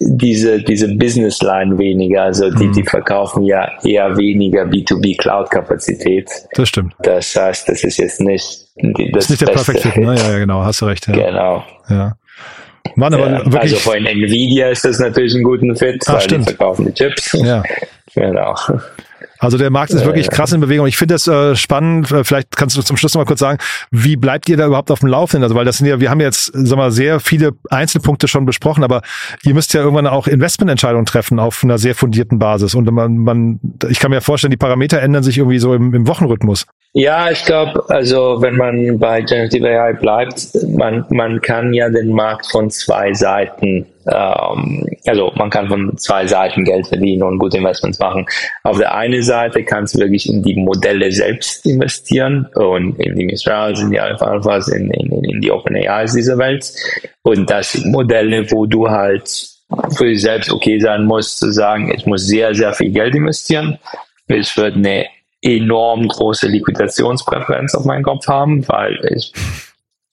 diese, 0.00 0.62
diese 0.62 0.94
Business 0.96 1.40
Line 1.40 1.78
weniger. 1.78 2.22
Also 2.22 2.50
die, 2.50 2.66
hm. 2.66 2.72
die 2.72 2.84
verkaufen 2.84 3.44
ja 3.44 3.68
eher 3.82 4.16
weniger 4.16 4.64
B2B 4.64 5.18
Cloud 5.18 5.50
Kapazität. 5.50 6.30
Das 6.54 6.68
stimmt. 6.68 6.94
Das 7.02 7.34
heißt, 7.34 7.68
das 7.68 7.82
ist 7.84 7.98
jetzt 7.98 8.20
nicht 8.20 8.68
das, 8.76 8.92
das 9.12 9.24
ist 9.24 9.30
nicht 9.30 9.42
der 9.42 9.52
Perfect 9.52 9.80
Fit, 9.80 9.96
ne? 9.96 10.14
Ja, 10.14 10.30
ja, 10.30 10.38
genau, 10.38 10.62
hast 10.62 10.80
du 10.80 10.86
recht. 10.86 11.08
Ja. 11.08 11.14
Genau. 11.14 11.64
Ja. 11.88 12.16
Mann, 12.96 13.14
aber 13.14 13.30
ja, 13.30 13.38
wirklich. 13.38 13.60
Also 13.60 13.76
vor 13.76 13.96
Nvidia 13.96 14.70
ist 14.70 14.84
das 14.84 14.98
natürlich 14.98 15.34
ein 15.34 15.42
guter 15.42 15.74
Fit, 15.74 16.02
Ach, 16.06 16.14
weil 16.14 16.20
stimmt. 16.20 16.48
die 16.48 16.54
verkaufen 16.54 16.86
die 16.86 16.94
Chips. 16.94 17.32
Ja. 17.32 17.62
Genau. 18.14 18.54
Also 19.38 19.56
der 19.56 19.70
Markt 19.70 19.92
ist 19.92 20.04
wirklich 20.04 20.30
krass 20.30 20.52
in 20.52 20.60
Bewegung. 20.60 20.86
Ich 20.86 20.96
finde 20.96 21.14
das 21.14 21.28
äh, 21.28 21.54
spannend. 21.54 22.10
Äh, 22.10 22.24
vielleicht 22.24 22.56
kannst 22.56 22.76
du 22.76 22.82
zum 22.82 22.96
Schluss 22.96 23.14
noch 23.14 23.20
mal 23.20 23.26
kurz 23.26 23.38
sagen, 23.38 23.58
wie 23.90 24.16
bleibt 24.16 24.48
ihr 24.48 24.56
da 24.56 24.66
überhaupt 24.66 24.90
auf 24.90 25.00
dem 25.00 25.08
Laufenden? 25.08 25.44
Also 25.44 25.54
weil 25.54 25.64
das 25.64 25.78
sind 25.78 25.86
ja, 25.86 26.00
wir 26.00 26.10
haben 26.10 26.20
jetzt, 26.20 26.50
sag 26.54 26.76
mal, 26.76 26.90
sehr 26.90 27.20
viele 27.20 27.52
Einzelpunkte 27.70 28.26
schon 28.26 28.46
besprochen, 28.46 28.82
aber 28.82 29.02
ihr 29.44 29.54
müsst 29.54 29.74
ja 29.74 29.80
irgendwann 29.80 30.08
auch 30.08 30.26
Investmententscheidungen 30.26 31.06
treffen 31.06 31.38
auf 31.38 31.62
einer 31.62 31.78
sehr 31.78 31.94
fundierten 31.94 32.38
Basis. 32.38 32.74
Und 32.74 32.90
man, 32.90 33.18
man, 33.18 33.60
ich 33.88 34.00
kann 34.00 34.10
mir 34.10 34.20
vorstellen, 34.20 34.50
die 34.50 34.56
Parameter 34.56 35.00
ändern 35.00 35.22
sich 35.22 35.38
irgendwie 35.38 35.58
so 35.58 35.72
im, 35.72 35.94
im 35.94 36.08
Wochenrhythmus. 36.08 36.66
Ja, 36.98 37.30
ich 37.30 37.44
glaube, 37.44 37.84
also 37.90 38.42
wenn 38.42 38.56
man 38.56 38.98
bei 38.98 39.20
Generative 39.20 39.68
AI 39.68 39.92
bleibt, 39.92 40.48
man, 40.66 41.04
man 41.10 41.40
kann 41.40 41.72
ja 41.72 41.88
den 41.88 42.10
Markt 42.10 42.50
von 42.50 42.70
zwei 42.70 43.14
Seiten, 43.14 43.86
ähm, 44.10 44.84
also 45.06 45.30
man 45.36 45.48
kann 45.48 45.68
von 45.68 45.96
zwei 45.96 46.26
Seiten 46.26 46.64
Geld 46.64 46.88
verdienen 46.88 47.22
und 47.22 47.38
gute 47.38 47.58
Investments 47.58 48.00
machen. 48.00 48.26
Auf 48.64 48.78
der 48.78 48.96
einen 48.96 49.22
Seite 49.22 49.62
kannst 49.62 49.94
du 49.94 50.00
wirklich 50.00 50.28
in 50.28 50.42
die 50.42 50.56
Modelle 50.56 51.12
selbst 51.12 51.64
investieren 51.66 52.48
und 52.56 52.98
in 52.98 53.14
die 53.14 53.26
Mistrals, 53.26 53.80
in 53.80 53.92
die 53.92 54.00
Alpha 54.00 54.26
Alphas, 54.26 54.66
in, 54.66 54.90
in, 54.90 55.22
in 55.22 55.40
die 55.40 55.52
Open 55.52 55.76
AIs 55.76 56.14
dieser 56.14 56.36
Welt. 56.36 56.68
Und 57.22 57.48
das 57.48 57.74
sind 57.74 57.92
Modelle, 57.92 58.50
wo 58.50 58.66
du 58.66 58.90
halt 58.90 59.28
für 59.96 60.06
dich 60.06 60.22
selbst 60.22 60.50
okay 60.50 60.80
sein 60.80 61.04
musst, 61.04 61.38
zu 61.38 61.52
sagen, 61.52 61.92
ich 61.96 62.06
muss 62.06 62.26
sehr, 62.26 62.56
sehr 62.56 62.72
viel 62.72 62.90
Geld 62.90 63.14
investieren. 63.14 63.78
Ich 64.26 64.56
würde 64.56 64.78
eine 64.78 65.06
enorm 65.42 66.08
große 66.08 66.48
Liquidationspräferenz 66.48 67.74
auf 67.74 67.84
meinen 67.84 68.02
Kopf 68.02 68.26
haben, 68.26 68.66
weil 68.68 68.98
ich 69.14 69.32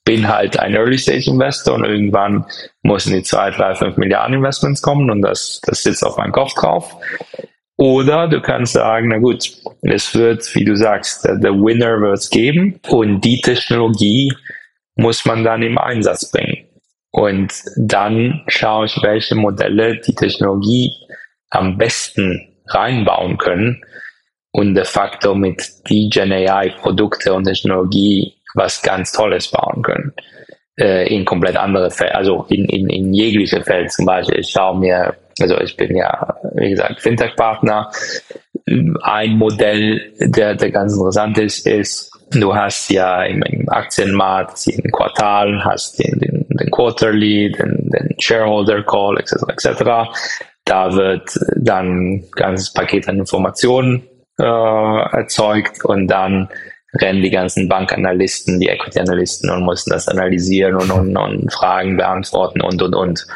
bin 0.05 0.27
halt 0.27 0.59
ein 0.59 0.75
Early-Stage-Investor 0.75 1.73
und 1.73 1.85
irgendwann 1.85 2.45
müssen 2.83 3.13
die 3.13 3.23
zwei, 3.23 3.49
drei, 3.49 3.73
fünf 3.73 3.97
Milliarden 3.97 4.35
Investments 4.35 4.81
kommen 4.81 5.09
und 5.09 5.23
das, 5.23 5.59
das 5.65 5.81
sitzt 5.81 6.05
auf 6.05 6.17
meinem 6.17 6.31
Kopf 6.31 6.53
drauf. 6.53 6.95
Oder 7.77 8.29
du 8.29 8.39
kannst 8.39 8.73
sagen, 8.73 9.09
na 9.09 9.17
gut, 9.17 9.51
es 9.81 10.13
wird, 10.13 10.53
wie 10.55 10.63
du 10.63 10.77
sagst, 10.77 11.25
der, 11.25 11.37
der 11.37 11.53
Winner 11.53 11.99
wird 11.99 12.19
es 12.19 12.29
geben 12.29 12.79
und 12.87 13.21
die 13.21 13.41
Technologie 13.41 14.31
muss 14.95 15.25
man 15.25 15.43
dann 15.43 15.63
im 15.63 15.77
Einsatz 15.77 16.31
bringen. 16.31 16.65
Und 17.11 17.51
dann 17.75 18.43
schaue 18.47 18.85
ich, 18.85 18.97
welche 19.01 19.35
Modelle 19.35 19.99
die 20.01 20.15
Technologie 20.15 20.91
am 21.49 21.77
besten 21.77 22.53
reinbauen 22.67 23.37
können 23.37 23.81
und 24.55 24.73
de 24.73 24.85
facto 24.85 25.35
mit 25.35 25.61
Gen 25.85 26.31
AI 26.31 26.69
Produkte 26.81 27.33
und 27.33 27.43
Technologie 27.43 28.33
was 28.53 28.81
ganz 28.81 29.11
Tolles 29.11 29.51
bauen 29.51 29.81
können. 29.83 30.13
Äh, 30.77 31.13
in 31.13 31.25
komplett 31.25 31.57
andere 31.57 31.91
Fälle, 31.91 32.15
also 32.15 32.45
in, 32.49 32.65
in, 32.69 32.89
in 32.89 33.13
jegliche 33.13 33.61
Fälle 33.61 33.87
zum 33.87 34.05
Beispiel. 34.05 34.39
Ich 34.39 34.49
schaue 34.49 34.79
mir, 34.79 35.13
also 35.41 35.59
ich 35.59 35.75
bin 35.75 35.95
ja, 35.95 36.37
wie 36.55 36.69
gesagt, 36.69 37.01
Fintech-Partner. 37.01 37.91
Ein 39.01 39.37
Modell, 39.37 40.13
der, 40.19 40.55
der 40.55 40.71
ganz 40.71 40.93
interessant 40.93 41.37
ist, 41.37 41.67
ist, 41.67 42.09
du 42.31 42.55
hast 42.55 42.89
ja 42.89 43.23
im, 43.23 43.41
im 43.43 43.67
Aktienmarkt 43.67 44.65
jeden 44.65 44.91
Quartal, 44.91 45.65
hast 45.65 45.99
den, 45.99 46.17
den, 46.19 46.45
den 46.47 46.71
Quarterly, 46.71 47.51
den, 47.51 47.89
den 47.89 48.15
Shareholder 48.19 48.83
Call, 48.83 49.17
etc., 49.19 49.33
etc. 49.49 49.83
Da 50.63 50.93
wird 50.93 51.37
dann 51.57 51.87
ein 51.87 52.23
ganzes 52.31 52.71
Paket 52.71 53.09
an 53.09 53.19
Informationen 53.19 54.03
äh, 54.39 54.43
erzeugt 54.43 55.83
und 55.85 56.07
dann 56.07 56.49
rennen 56.93 57.21
die 57.21 57.29
ganzen 57.29 57.67
Bankanalysten, 57.67 58.59
die 58.59 58.67
Equity-Analysten 58.67 59.49
und 59.49 59.65
müssen 59.65 59.89
das 59.89 60.07
analysieren 60.07 60.75
und, 60.75 60.91
und, 60.91 61.17
und 61.17 61.53
Fragen 61.53 61.97
beantworten 61.97 62.61
und, 62.61 62.81
und, 62.81 62.95
und. 62.95 63.27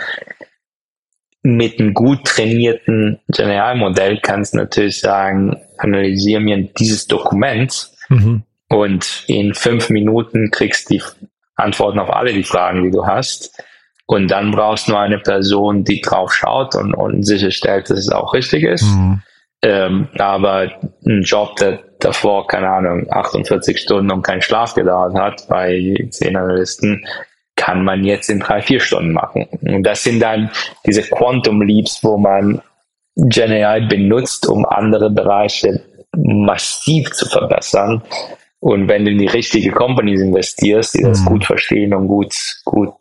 Mit 1.42 1.80
einem 1.80 1.94
gut 1.94 2.26
trainierten 2.26 3.20
Generalmodell 3.30 4.20
kannst 4.22 4.54
du 4.54 4.58
natürlich 4.58 5.00
sagen, 5.00 5.58
analysiere 5.78 6.42
mir 6.42 6.58
dieses 6.78 7.08
Dokument 7.08 7.92
mhm. 8.10 8.44
und 8.68 9.24
in 9.28 9.54
fünf 9.54 9.90
Minuten 9.90 10.52
kriegst 10.52 10.90
du 10.90 10.96
die 10.96 11.04
Antworten 11.56 12.00
auf 12.00 12.10
alle 12.10 12.34
die 12.34 12.44
Fragen, 12.44 12.84
die 12.84 12.92
du 12.92 13.06
hast. 13.06 13.64
Und 14.06 14.32
dann 14.32 14.52
brauchst 14.52 14.88
du 14.88 14.92
nur 14.92 15.02
eine 15.02 15.20
Person, 15.20 15.84
die 15.84 16.02
drauf 16.02 16.34
schaut 16.34 16.76
und, 16.76 16.94
und 16.94 17.24
sicherstellt, 17.24 17.90
dass 17.90 18.00
es 18.00 18.10
auch 18.10 18.34
richtig 18.34 18.64
ist. 18.64 18.84
Mhm. 18.84 19.22
Ähm, 19.62 20.08
aber 20.18 20.72
ein 21.06 21.22
Job, 21.24 21.58
der 21.58 21.80
davor, 22.00 22.48
keine 22.48 22.70
Ahnung, 22.70 23.08
48 23.10 23.78
Stunden 23.78 24.12
und 24.12 24.22
keinen 24.22 24.42
Schlaf 24.42 24.74
gedauert 24.74 25.16
hat 25.16 25.48
bei 25.50 25.96
zehn 26.12 26.38
Analysten, 26.38 27.06
kann 27.56 27.84
man 27.84 28.06
jetzt 28.06 28.30
in 28.30 28.40
drei, 28.40 28.62
vier 28.62 28.80
Stunden 28.80 29.12
machen. 29.12 29.48
Und 29.62 29.84
das 29.84 30.04
sind 30.04 30.22
dann 30.22 30.50
diese 30.86 31.02
Quantum 31.02 31.62
Leaps, 31.62 32.00
wo 32.04 32.18
man 32.18 32.62
GenAI 33.18 33.82
benutzt, 33.82 34.48
um 34.48 34.66
andere 34.66 35.10
Bereiche 35.10 35.82
massiv 36.16 37.12
zu 37.12 37.28
verbessern. 37.28 38.02
Und 38.62 38.88
wenn 38.88 39.06
du 39.06 39.12
in 39.12 39.20
die 39.20 39.28
richtige 39.28 39.72
Companies 39.72 40.22
investierst, 40.22 40.96
die 40.96 41.04
das 41.04 41.22
mhm. 41.22 41.26
gut 41.26 41.46
verstehen 41.46 41.94
und 41.94 42.08
gut, 42.08 42.34
gut 42.64 42.94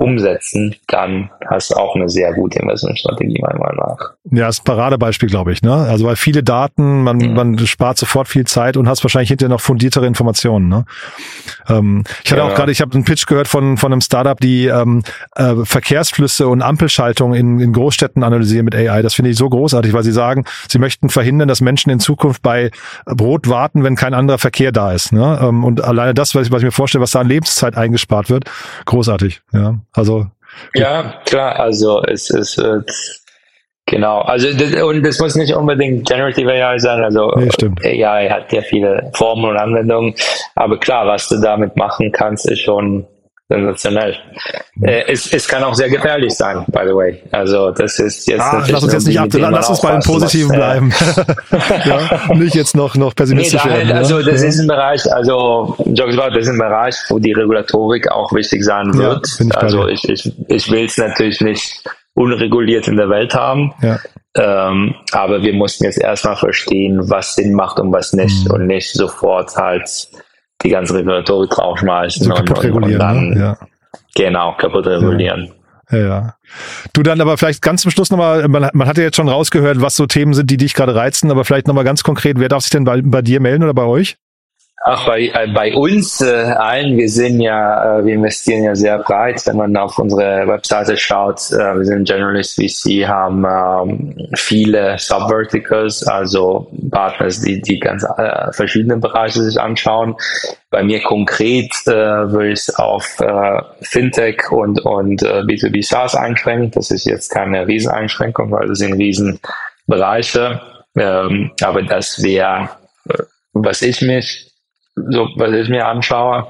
umsetzen, 0.00 0.74
dann 0.88 1.30
hast 1.46 1.70
du 1.70 1.74
auch 1.74 1.94
eine 1.94 2.08
sehr 2.08 2.32
gute 2.32 2.58
Investmentstrategie, 2.58 3.38
meiner 3.42 3.58
Meinung 3.58 3.76
nach. 3.76 4.12
Ja, 4.30 4.48
ist 4.48 4.62
ein 4.62 4.64
Paradebeispiel, 4.64 5.28
glaube 5.28 5.52
ich. 5.52 5.60
Ne? 5.60 5.74
Also 5.74 6.06
weil 6.06 6.16
viele 6.16 6.42
Daten, 6.42 7.02
man, 7.02 7.18
mhm. 7.18 7.34
man 7.34 7.58
spart 7.66 7.98
sofort 7.98 8.26
viel 8.26 8.46
Zeit 8.46 8.78
und 8.78 8.88
hast 8.88 9.04
wahrscheinlich 9.04 9.28
hinterher 9.28 9.50
noch 9.50 9.60
fundiertere 9.60 10.06
Informationen. 10.06 10.68
Ne? 10.68 10.86
Ähm, 11.68 12.04
ich 12.24 12.32
hatte 12.32 12.40
ja. 12.40 12.48
auch 12.48 12.54
gerade, 12.54 12.72
ich 12.72 12.80
habe 12.80 12.94
einen 12.94 13.04
Pitch 13.04 13.26
gehört 13.26 13.46
von, 13.46 13.76
von 13.76 13.92
einem 13.92 14.00
Startup, 14.00 14.40
die 14.40 14.66
ähm, 14.66 15.02
äh, 15.36 15.54
Verkehrsflüsse 15.64 16.48
und 16.48 16.62
Ampelschaltungen 16.62 17.38
in, 17.38 17.60
in 17.60 17.72
Großstädten 17.74 18.22
analysieren 18.22 18.64
mit 18.64 18.74
AI. 18.74 19.02
Das 19.02 19.14
finde 19.14 19.32
ich 19.32 19.36
so 19.36 19.50
großartig, 19.50 19.92
weil 19.92 20.02
sie 20.02 20.12
sagen, 20.12 20.46
sie 20.66 20.78
möchten 20.78 21.10
verhindern, 21.10 21.48
dass 21.48 21.60
Menschen 21.60 21.90
in 21.90 22.00
Zukunft 22.00 22.42
bei 22.42 22.70
Brot 23.04 23.48
warten, 23.50 23.84
wenn 23.84 23.96
kein 23.96 24.14
anderer 24.14 24.38
Verkehr 24.38 24.72
da 24.72 24.92
ist. 24.92 25.12
Ne? 25.12 25.38
Ähm, 25.42 25.62
und 25.62 25.84
alleine 25.84 26.14
das, 26.14 26.34
was 26.34 26.46
ich, 26.46 26.52
was 26.52 26.62
ich 26.62 26.64
mir 26.64 26.72
vorstelle, 26.72 27.02
was 27.02 27.10
da 27.10 27.20
an 27.20 27.28
Lebenszeit 27.28 27.76
eingespart 27.76 28.30
wird, 28.30 28.44
großartig. 28.86 29.42
Ja. 29.52 29.78
Also 29.92 30.26
ja, 30.74 31.20
klar, 31.24 31.58
also 31.58 32.02
es 32.02 32.30
ist 32.30 32.58
äh, 32.58 32.80
genau, 33.86 34.20
also 34.20 34.52
das, 34.52 34.82
und 34.82 35.02
das 35.02 35.18
muss 35.18 35.34
nicht 35.36 35.54
unbedingt 35.54 36.08
Generative 36.08 36.50
AI 36.50 36.78
sein, 36.78 37.02
also 37.02 37.32
nee, 37.36 37.50
stimmt. 37.52 37.84
AI 37.84 38.28
hat 38.28 38.52
ja 38.52 38.62
viele 38.62 39.10
Formen 39.14 39.44
und 39.44 39.56
Anwendungen, 39.56 40.14
aber 40.54 40.78
klar, 40.78 41.06
was 41.06 41.28
du 41.28 41.40
damit 41.40 41.76
machen 41.76 42.12
kannst, 42.12 42.48
ist 42.48 42.60
schon 42.60 43.06
sensationell. 43.50 44.16
Äh, 44.80 45.02
es, 45.08 45.32
es 45.32 45.48
kann 45.48 45.64
auch 45.64 45.74
sehr 45.74 45.88
gefährlich 45.88 46.32
sein, 46.32 46.64
by 46.68 46.82
the 46.86 46.94
way. 46.94 47.22
Also 47.32 47.72
das 47.72 47.98
ist 47.98 48.28
jetzt 48.28 48.40
ah, 48.40 48.64
lass 48.66 48.84
uns 48.84 48.92
jetzt 48.92 49.06
nicht 49.08 49.18
ab, 49.18 49.28
lass 49.32 49.68
uns 49.68 49.80
bei 49.80 49.90
den 49.90 50.02
Positiven 50.02 50.48
muss, 50.48 50.56
bleiben. 50.56 50.92
ja, 51.84 52.34
nicht 52.34 52.54
jetzt 52.54 52.76
noch 52.76 52.94
noch 52.94 53.14
pessimistisch 53.14 53.64
nee, 53.64 53.70
werden. 53.72 53.88
Ja? 53.88 53.96
Also 53.96 54.22
das 54.22 54.40
ja. 54.40 54.48
ist 54.48 54.60
ein 54.60 54.68
Bereich, 54.68 55.12
also 55.12 55.74
Jokes 55.84 56.16
about, 56.16 56.34
das 56.34 56.44
ist 56.44 56.50
ein 56.50 56.58
Bereich, 56.58 56.94
wo 57.08 57.18
die 57.18 57.32
Regulatorik 57.32 58.10
auch 58.12 58.32
wichtig 58.32 58.64
sein 58.64 58.94
wird. 58.94 59.26
Ja, 59.40 59.46
ich 59.46 59.56
also 59.56 59.88
ich, 59.88 60.08
ich, 60.08 60.32
ich 60.46 60.70
will 60.70 60.84
es 60.84 60.96
natürlich 60.96 61.40
nicht 61.40 61.82
unreguliert 62.14 62.86
in 62.86 62.96
der 62.96 63.10
Welt 63.10 63.34
haben. 63.34 63.74
Ja. 63.82 63.98
Ähm, 64.36 64.94
aber 65.10 65.42
wir 65.42 65.54
mussten 65.54 65.84
jetzt 65.84 65.98
erstmal 65.98 66.36
verstehen, 66.36 67.10
was 67.10 67.34
Sinn 67.34 67.52
macht 67.52 67.80
und 67.80 67.92
was 67.92 68.12
nicht 68.12 68.44
mhm. 68.44 68.52
und 68.52 68.66
nicht 68.68 68.92
sofort 68.92 69.56
halt 69.56 70.08
die 70.62 70.70
ganze 70.70 70.94
Regulatorik 70.94 71.50
draufschmeißen 71.50 72.24
so 72.24 72.34
und, 72.34 72.50
und, 72.50 72.82
und, 72.84 72.98
dann, 72.98 73.30
ne? 73.30 73.40
ja. 73.40 73.58
genau, 74.14 74.54
kaputt 74.56 74.86
regulieren. 74.86 75.52
Ja. 75.90 75.98
ja. 75.98 76.34
Du 76.92 77.02
dann 77.02 77.20
aber 77.20 77.38
vielleicht 77.38 77.62
ganz 77.62 77.82
zum 77.82 77.90
Schluss 77.90 78.10
nochmal, 78.10 78.46
man, 78.48 78.70
man 78.72 78.88
hat 78.88 78.98
ja 78.98 79.04
jetzt 79.04 79.16
schon 79.16 79.28
rausgehört, 79.28 79.80
was 79.80 79.96
so 79.96 80.06
Themen 80.06 80.34
sind, 80.34 80.50
die 80.50 80.56
dich 80.56 80.74
gerade 80.74 80.94
reizen, 80.94 81.30
aber 81.30 81.44
vielleicht 81.44 81.66
nochmal 81.66 81.84
ganz 81.84 82.02
konkret, 82.02 82.38
wer 82.38 82.48
darf 82.48 82.62
sich 82.62 82.70
denn 82.70 82.84
bei, 82.84 83.00
bei 83.02 83.22
dir 83.22 83.40
melden 83.40 83.64
oder 83.64 83.74
bei 83.74 83.84
euch? 83.84 84.16
Ach, 84.82 85.04
bei, 85.04 85.26
äh, 85.26 85.46
bei 85.52 85.74
uns 85.74 86.22
äh, 86.22 86.30
allen, 86.30 86.96
wir 86.96 87.10
sind 87.10 87.42
ja, 87.42 87.98
äh, 87.98 88.04
wir 88.06 88.14
investieren 88.14 88.64
ja 88.64 88.74
sehr 88.74 88.98
breit, 88.98 89.46
wenn 89.46 89.58
man 89.58 89.76
auf 89.76 89.98
unsere 89.98 90.48
Webseite 90.48 90.96
schaut. 90.96 91.38
Äh, 91.52 91.76
wir 91.76 91.84
sind 91.84 92.08
Generalist 92.08 92.54
VC, 92.54 93.06
haben 93.06 93.44
ähm, 93.44 94.28
viele 94.34 94.96
Subverticals, 94.96 96.06
also 96.06 96.72
Partners, 96.90 97.42
die, 97.42 97.60
die 97.60 97.78
ganz 97.78 98.04
äh, 98.16 98.52
verschiedene 98.52 98.96
Bereiche 98.96 99.42
sich 99.42 99.60
anschauen. 99.60 100.16
Bei 100.70 100.82
mir 100.82 101.02
konkret 101.02 101.70
äh, 101.86 101.92
würde 101.92 102.52
ich 102.52 102.60
es 102.60 102.74
auf 102.74 103.20
äh, 103.20 103.60
Fintech 103.82 104.50
und, 104.50 104.80
und 104.80 105.22
äh, 105.22 105.42
B2B 105.42 105.86
SaaS 105.86 106.14
einschränken. 106.14 106.70
Das 106.70 106.90
ist 106.90 107.04
jetzt 107.04 107.28
keine 107.28 107.66
Rieseneinschränkung, 107.66 108.50
weil 108.50 108.68
das 108.68 108.78
sind 108.78 108.94
Riesenbereiche. 108.94 110.62
Ähm, 110.96 111.50
aber 111.60 111.82
das 111.82 112.22
wäre, 112.22 112.70
äh, 113.10 113.24
was 113.52 113.82
ich 113.82 114.00
mich 114.00 114.49
so 115.08 115.28
was 115.36 115.52
ich 115.52 115.68
mir 115.68 115.86
anschaue. 115.86 116.46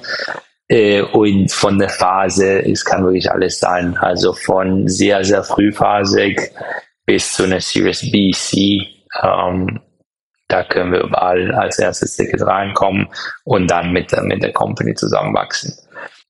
Äh, 0.68 1.02
und 1.02 1.50
von 1.50 1.78
der 1.78 1.88
Phase, 1.88 2.64
es 2.64 2.84
kann 2.84 3.04
wirklich 3.04 3.30
alles 3.30 3.58
sein. 3.58 3.96
Also 3.98 4.32
von 4.32 4.86
sehr, 4.88 5.24
sehr 5.24 5.42
frühphasig 5.42 6.40
bis 7.06 7.32
zu 7.32 7.44
einer 7.44 7.60
Series 7.60 8.10
B, 8.10 8.30
C. 8.30 8.86
Ähm, 9.22 9.80
da 10.46 10.64
können 10.64 10.92
wir 10.92 11.02
überall 11.02 11.52
als 11.54 11.78
erstes 11.78 12.16
Ticket 12.16 12.42
reinkommen 12.42 13.08
und 13.44 13.70
dann 13.70 13.92
mit, 13.92 14.12
mit 14.22 14.42
der 14.42 14.52
Company 14.52 14.94
zusammenwachsen. 14.94 15.74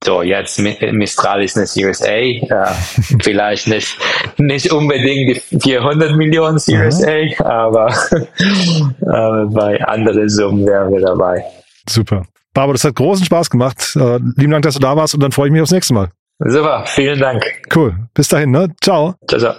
So, 0.03 0.23
jetzt 0.23 0.59
Mistral 0.59 1.45
ist 1.45 1.59
eine 1.59 1.67
Series 1.67 2.03
A, 2.03 2.09
äh, 2.09 2.41
vielleicht 3.23 3.69
nicht, 3.69 3.99
nicht 4.39 4.73
unbedingt 4.73 5.43
die 5.51 5.61
400 5.61 6.17
Millionen 6.17 6.59
Series 6.59 7.01
mhm. 7.01 7.45
A, 7.45 7.67
aber 7.67 7.89
äh, 8.13 9.55
bei 9.55 9.85
anderen 9.85 10.29
Summen 10.31 10.67
wären 10.67 10.91
wir 10.93 11.01
dabei. 11.01 11.45
Super. 11.91 12.25
Barbara, 12.55 12.73
das 12.73 12.85
hat 12.85 12.97
großen 12.97 13.25
Spaß 13.25 13.51
gemacht. 13.51 13.97
Äh, 13.97 14.19
lieben 14.37 14.51
Dank, 14.51 14.63
dass 14.63 14.75
du 14.75 14.81
da 14.81 14.97
warst 14.97 15.15
und 15.15 15.23
dann 15.23 15.33
freue 15.33 15.49
ich 15.49 15.53
mich 15.53 15.63
aufs 15.63 15.71
nächste 15.71 15.95
Mal. 15.95 16.11
Super, 16.41 16.85
vielen 16.87 17.19
Dank. 17.21 17.45
Cool. 17.75 17.95
Bis 18.15 18.29
dahin, 18.29 18.51
ne? 18.51 18.75
Ciao. 18.81 19.15
Ciao, 19.29 19.41
ciao. 19.41 19.55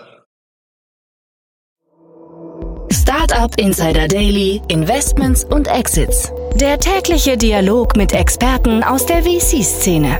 Startup 2.92 3.54
Insider 3.58 4.08
Daily, 4.08 4.62
Investments 4.68 5.44
und 5.46 5.68
Exits. 5.68 6.32
Der 6.56 6.80
tägliche 6.80 7.38
Dialog 7.38 7.96
mit 7.96 8.14
Experten 8.14 8.84
aus 8.84 9.06
der 9.06 9.24
VC-Szene. 9.24 10.20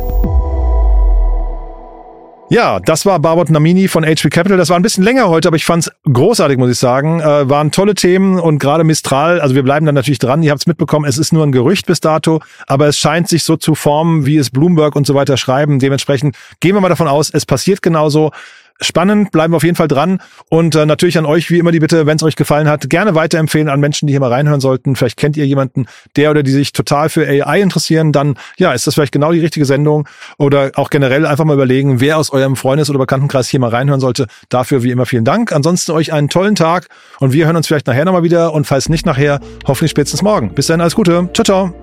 Ja, 2.52 2.82
das 2.82 3.06
war 3.06 3.18
Barbot 3.18 3.50
Namini 3.50 3.88
von 3.88 4.04
HP 4.04 4.30
Capital. 4.30 4.58
Das 4.58 4.68
war 4.68 4.76
ein 4.76 4.82
bisschen 4.82 5.06
länger 5.06 5.30
heute, 5.30 5.48
aber 5.48 5.56
ich 5.56 5.64
fand's 5.64 5.90
großartig, 6.04 6.58
muss 6.58 6.70
ich 6.70 6.78
sagen. 6.78 7.22
Äh, 7.22 7.50
waren 7.50 7.72
tolle 7.72 7.96
Themen 7.96 8.42
und 8.42 8.60
gerade 8.60 8.84
Mistral, 8.84 9.40
also 9.40 9.56
wir 9.56 9.64
bleiben 9.64 9.86
dann 9.86 9.96
natürlich 9.96 10.20
dran. 10.20 10.44
Ihr 10.44 10.52
habt's 10.52 10.68
mitbekommen, 10.68 11.06
es 11.06 11.18
ist 11.18 11.32
nur 11.32 11.46
ein 11.46 11.54
Gerücht 11.54 11.86
bis 11.86 12.02
dato, 12.02 12.42
aber 12.68 12.88
es 12.88 12.98
scheint 12.98 13.30
sich 13.30 13.46
so 13.46 13.56
zu 13.56 13.74
formen, 13.74 14.26
wie 14.26 14.36
es 14.36 14.50
Bloomberg 14.50 14.98
und 14.98 15.08
so 15.08 15.16
weiter 15.16 15.38
schreiben. 15.38 15.80
Dementsprechend 15.80 16.36
gehen 16.60 16.76
wir 16.76 16.82
mal 16.82 16.90
davon 16.90 17.08
aus, 17.08 17.30
es 17.30 17.46
passiert 17.46 17.82
genauso 17.82 18.32
spannend, 18.82 19.32
bleiben 19.32 19.54
wir 19.54 19.58
auf 19.58 19.64
jeden 19.64 19.76
Fall 19.76 19.88
dran. 19.88 20.22
Und 20.50 20.76
äh, 20.76 20.86
natürlich 20.86 21.18
an 21.18 21.26
euch 21.26 21.50
wie 21.50 21.60
immer 21.60 21.72
die 21.72 21.80
Bitte, 21.80 22.06
wenn 22.06 22.18
es 22.18 22.24
euch 22.24 22.36
gefallen 22.36 22.68
hat, 22.68 22.90
gerne 22.90 23.16
weiterempfehlen 23.16 23.70
an 23.70 23.80
Menschen, 23.80 24.08
die 24.08 24.14
hier 24.14 24.20
mal 24.20 24.32
reinhören 24.32 24.62
sollten. 24.62 24.96
Vielleicht 24.96 25.18
kennt 25.18 25.38
ihr 25.38 25.46
jemanden, 25.46 25.86
der 26.16 26.32
oder 26.32 26.44
die 26.44 26.52
sich 26.52 26.74
total 26.74 27.10
für 27.10 27.28
AI 27.28 27.62
interessieren. 27.62 28.12
Dann 28.12 28.36
ja, 28.58 28.74
ist 28.74 28.88
das 28.88 28.96
vielleicht 28.96 29.14
genau 29.14 29.32
die 29.32 29.40
richtige 29.40 29.66
Sendung. 29.66 30.08
Oder 30.38 30.72
auch 30.76 30.90
generell 30.90 31.26
einfach 31.26 31.46
mal 31.46 31.54
überlegen, 31.54 32.02
wer 32.02 32.18
aus 32.18 32.32
eurem 32.32 32.56
Freundes- 32.56 32.90
oder 32.90 33.00
Bekanntenkreis 33.00 33.50
hier 33.50 33.60
mal 33.60 33.70
reinhören 33.70 34.02
sollte. 34.02 34.28
Dafür 34.50 34.84
wie 34.84 34.92
immer 34.92 35.06
vielen 35.06 35.26
Dank. 35.26 35.52
Ansonsten 35.52 35.92
euch 35.92 36.14
einen 36.14 36.30
tollen 36.30 36.56
Tag 36.56 36.88
und 37.20 37.34
wir 37.34 37.46
hören 37.46 37.56
uns 37.56 37.68
vielleicht 37.68 37.88
nachher 37.88 38.06
nochmal 38.06 38.24
wieder 38.24 38.54
und 38.54 38.66
falls 38.66 38.90
nicht 38.90 39.06
nachher, 39.06 39.40
hoffentlich 39.68 39.92
spätestens 39.92 40.22
morgen. 40.22 40.54
Bis 40.54 40.68
dann, 40.68 40.82
alles 40.82 40.96
Gute. 40.96 41.30
Ciao, 41.34 41.44
ciao. 41.44 41.81